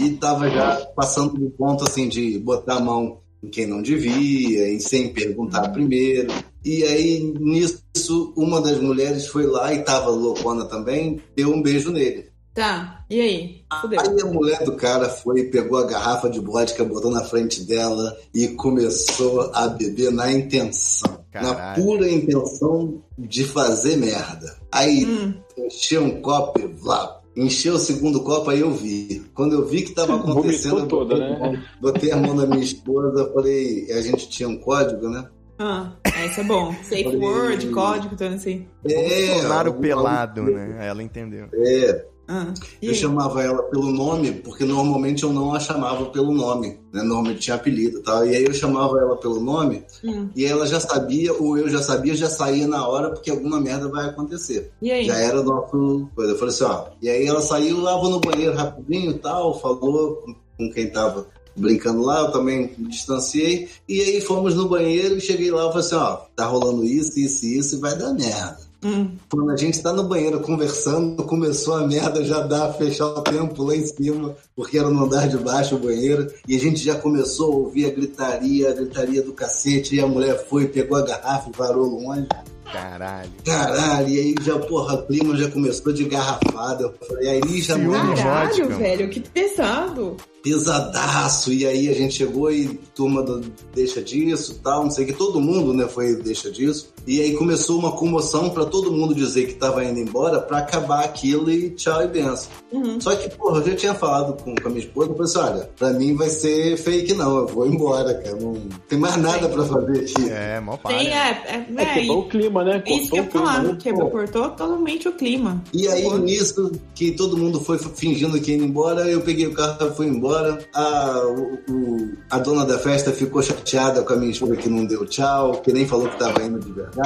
[0.00, 4.72] e tava já passando do ponto assim de botar a mão em quem não devia,
[4.72, 6.32] em sem perguntar primeiro.
[6.64, 11.90] E aí, nisso, uma das mulheres foi lá e tava loucona também, deu um beijo
[11.90, 12.30] nele.
[12.54, 13.04] Tá.
[13.10, 13.64] E aí?
[13.80, 14.00] Fudeu.
[14.00, 18.16] Aí a mulher do cara foi, pegou a garrafa de vodka, botou na frente dela
[18.34, 21.17] e começou a beber na intenção.
[21.34, 21.82] Na Caralho.
[21.84, 24.56] pura intenção de fazer merda.
[24.72, 25.34] Aí Hum.
[25.58, 27.16] encheu um copo e vlá.
[27.36, 29.22] Encheu o segundo copo, aí eu vi.
[29.34, 31.64] Quando eu vi que tava acontecendo, eu toda, botei, né?
[31.80, 35.28] botei a mão na minha esposa, falei, a gente tinha um código, né?
[35.60, 35.92] Ah,
[36.24, 36.72] esse é bom.
[36.82, 38.66] Safe Falei- word, código, tudo assim.
[38.82, 40.76] Bolsonaro algum- pelado, né?
[40.88, 41.46] Ela entendeu.
[41.52, 42.52] É, Ah,
[42.82, 47.02] Eu chamava ela pelo nome, porque normalmente eu não a chamava pelo nome, né?
[47.02, 48.26] Normalmente tinha apelido e tal.
[48.26, 50.28] E aí eu chamava ela pelo nome Hum.
[50.36, 53.88] e ela já sabia, ou eu já sabia, já saía na hora, porque alguma merda
[53.88, 54.70] vai acontecer.
[54.82, 55.06] E aí?
[55.06, 56.32] Já era nosso coisa.
[56.32, 56.84] Eu falei assim, ó.
[57.00, 60.90] E aí ela saiu, lá vou no banheiro rapidinho e tal, falou com- com quem
[60.90, 61.26] tava
[61.56, 63.68] brincando lá, eu também me distanciei.
[63.88, 67.18] E aí fomos no banheiro e cheguei lá e falei assim, ó, tá rolando isso,
[67.18, 68.67] isso e isso e vai dar merda.
[68.82, 69.10] Hum.
[69.28, 73.64] Quando a gente tá no banheiro conversando, começou a merda já dar, fechar o tempo
[73.64, 76.94] lá em cima, porque era no andar de baixo o banheiro, e a gente já
[76.94, 81.02] começou a ouvir a gritaria, a gritaria do cacete, e a mulher foi, pegou a
[81.02, 82.28] garrafa e parou longe.
[82.72, 83.30] Caralho.
[83.44, 86.84] Caralho, e aí já, porra, o clima já começou de garrafada.
[86.84, 90.16] Eu falei, aí já não Caralho, vodka, velho, que pesado.
[90.42, 91.52] pesadaço.
[91.52, 93.40] E aí a gente chegou e turma do
[93.74, 95.14] deixa disso, tal, não sei o que.
[95.14, 96.92] Todo mundo, né, foi deixa disso.
[97.08, 101.04] E aí começou uma comoção pra todo mundo dizer que tava indo embora pra acabar
[101.04, 102.50] aquilo e tchau e benção.
[102.70, 103.00] Uhum.
[103.00, 105.38] Só que, porra, eu já tinha falado com, com a minha esposa, eu falei assim,
[105.56, 108.36] olha, pra mim vai ser fake não, eu vou embora, cara.
[108.36, 108.52] Não
[108.88, 110.28] tem mais nada pra fazer aqui.
[110.30, 110.98] É, mó para.
[110.98, 112.82] Tem, é, é, É, é, quebrou o clima, né?
[112.86, 113.76] isso que eu Cortou falar, clima.
[113.76, 115.64] quebrou, cortou totalmente o clima.
[115.72, 116.18] E aí, Porra.
[116.18, 120.06] nisso, que todo mundo foi fingindo que ia embora, eu peguei o carro e fui
[120.08, 120.58] embora.
[120.74, 124.84] A, o- o- a dona da festa ficou chateada com a minha esposa que não
[124.84, 126.97] deu tchau, que nem falou que tava indo de verdade.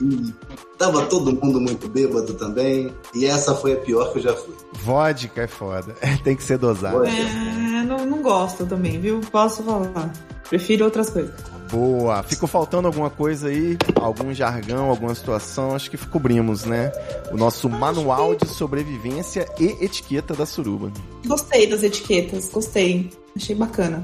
[0.00, 0.34] E
[0.76, 2.92] tava todo mundo muito bêbado também.
[3.14, 4.54] E essa foi a pior que eu já fui.
[4.82, 5.94] Vodka é foda.
[6.22, 7.04] Tem que ser dosado.
[7.04, 9.20] É, não, não gosto também, viu?
[9.32, 10.12] Posso falar.
[10.48, 11.34] Prefiro outras coisas.
[11.70, 12.22] Boa.
[12.22, 13.76] Ficou faltando alguma coisa aí?
[13.94, 15.74] Algum jargão, alguma situação?
[15.74, 16.90] Acho que cobrimos, né?
[17.30, 20.90] O nosso manual de sobrevivência e etiqueta da suruba.
[21.26, 23.10] Gostei das etiquetas, gostei.
[23.38, 24.02] Achei bacana.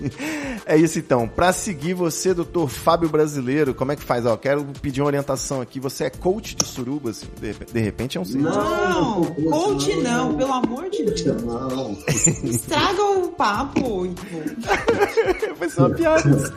[0.66, 1.26] é isso então.
[1.26, 4.26] Para seguir você, doutor Fábio Brasileiro, como é que faz?
[4.26, 5.80] Ó, quero pedir uma orientação aqui.
[5.80, 10.28] Você é coach de suruba, assim, de, de repente é um Não, não, coach não,
[10.28, 11.24] não, pelo amor de Deus.
[11.42, 11.96] Não.
[12.44, 14.16] Estraga o papo, Ivo.
[15.58, 16.52] Vai ser uma piada.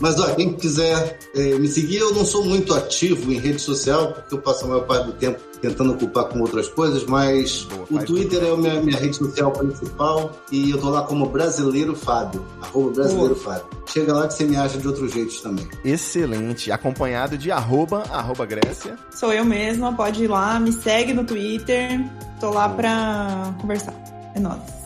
[0.00, 4.12] Mas ó, quem quiser é, me seguir, eu não sou muito ativo em rede social,
[4.12, 8.02] porque eu passo a maior parte do tempo tentando ocupar com outras coisas, mas Boa,
[8.02, 11.94] o Twitter é a minha, minha, rede social principal e eu tô lá como Brasileiro
[11.94, 13.54] Fábio, arroba Brasileiro Boa.
[13.54, 13.66] Fábio.
[13.86, 15.66] Chega lá que você me acha de outros jeitos também.
[15.84, 16.70] Excelente.
[16.70, 18.96] Acompanhado de arroba, arroba Grécia.
[19.10, 22.04] Sou eu mesma, pode ir lá, me segue no Twitter,
[22.40, 23.94] tô lá pra conversar.
[24.34, 24.76] É nóis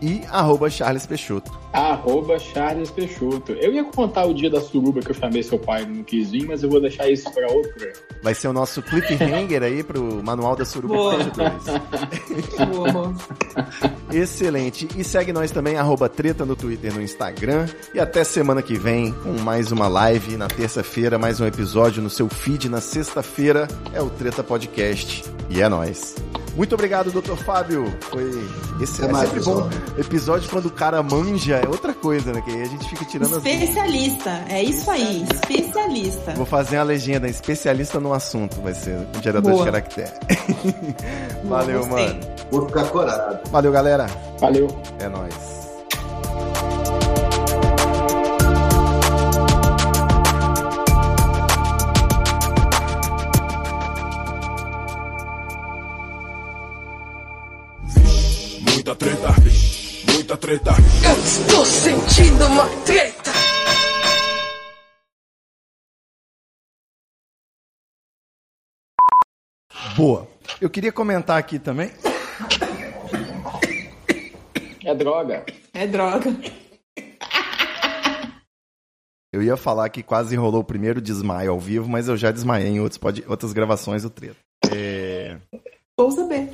[0.00, 1.58] e arroba Charles Peixoto.
[1.72, 3.52] Arroba Charles Peixoto.
[3.52, 6.46] Eu ia contar o dia da suruba que eu chamei seu pai no quis vir,
[6.46, 7.92] mas eu vou deixar isso para outra.
[8.22, 11.18] Vai ser o nosso cliffhanger aí pro Manual da Suruba Boa.
[12.66, 13.14] Boa.
[14.12, 14.88] Excelente.
[14.96, 17.66] E segue nós também, arroba treta no Twitter no Instagram.
[17.94, 22.10] E até semana que vem com mais uma live na terça-feira, mais um episódio no
[22.10, 23.68] seu feed na sexta-feira.
[23.92, 25.24] É o Treta Podcast.
[25.50, 26.16] E é nóis.
[26.58, 27.86] Muito obrigado, doutor Fábio.
[28.10, 28.24] Foi
[28.82, 29.70] esse é, é sempre bom.
[29.96, 32.40] Episódio quando o cara manja é outra coisa, né?
[32.40, 34.32] Que aí a gente fica tirando Especialista.
[34.32, 34.50] As...
[34.52, 35.26] É isso aí.
[35.32, 36.32] Especialista.
[36.34, 37.28] Vou fazer uma legenda.
[37.28, 38.60] Especialista no assunto.
[38.60, 39.64] Vai ser um gerador Boa.
[39.64, 40.12] de caractere.
[41.44, 42.20] Valeu, Boa, mano.
[42.50, 43.50] Vou ficar corado.
[43.50, 44.06] Valeu, galera.
[44.40, 44.68] Valeu.
[45.00, 45.58] É nóis.
[58.88, 59.28] muita treta,
[60.28, 60.70] muita treta.
[61.02, 63.30] Eu estou sentindo uma treta.
[69.96, 70.28] Boa.
[70.60, 71.90] Eu queria comentar aqui também.
[74.84, 75.46] É droga.
[75.72, 76.36] É droga.
[79.32, 82.68] Eu ia falar que quase rolou o primeiro desmaio ao vivo, mas eu já desmaiei
[82.68, 84.36] em outros, pode, outras gravações do treta.
[84.72, 85.38] É...
[85.96, 86.50] Vou saber.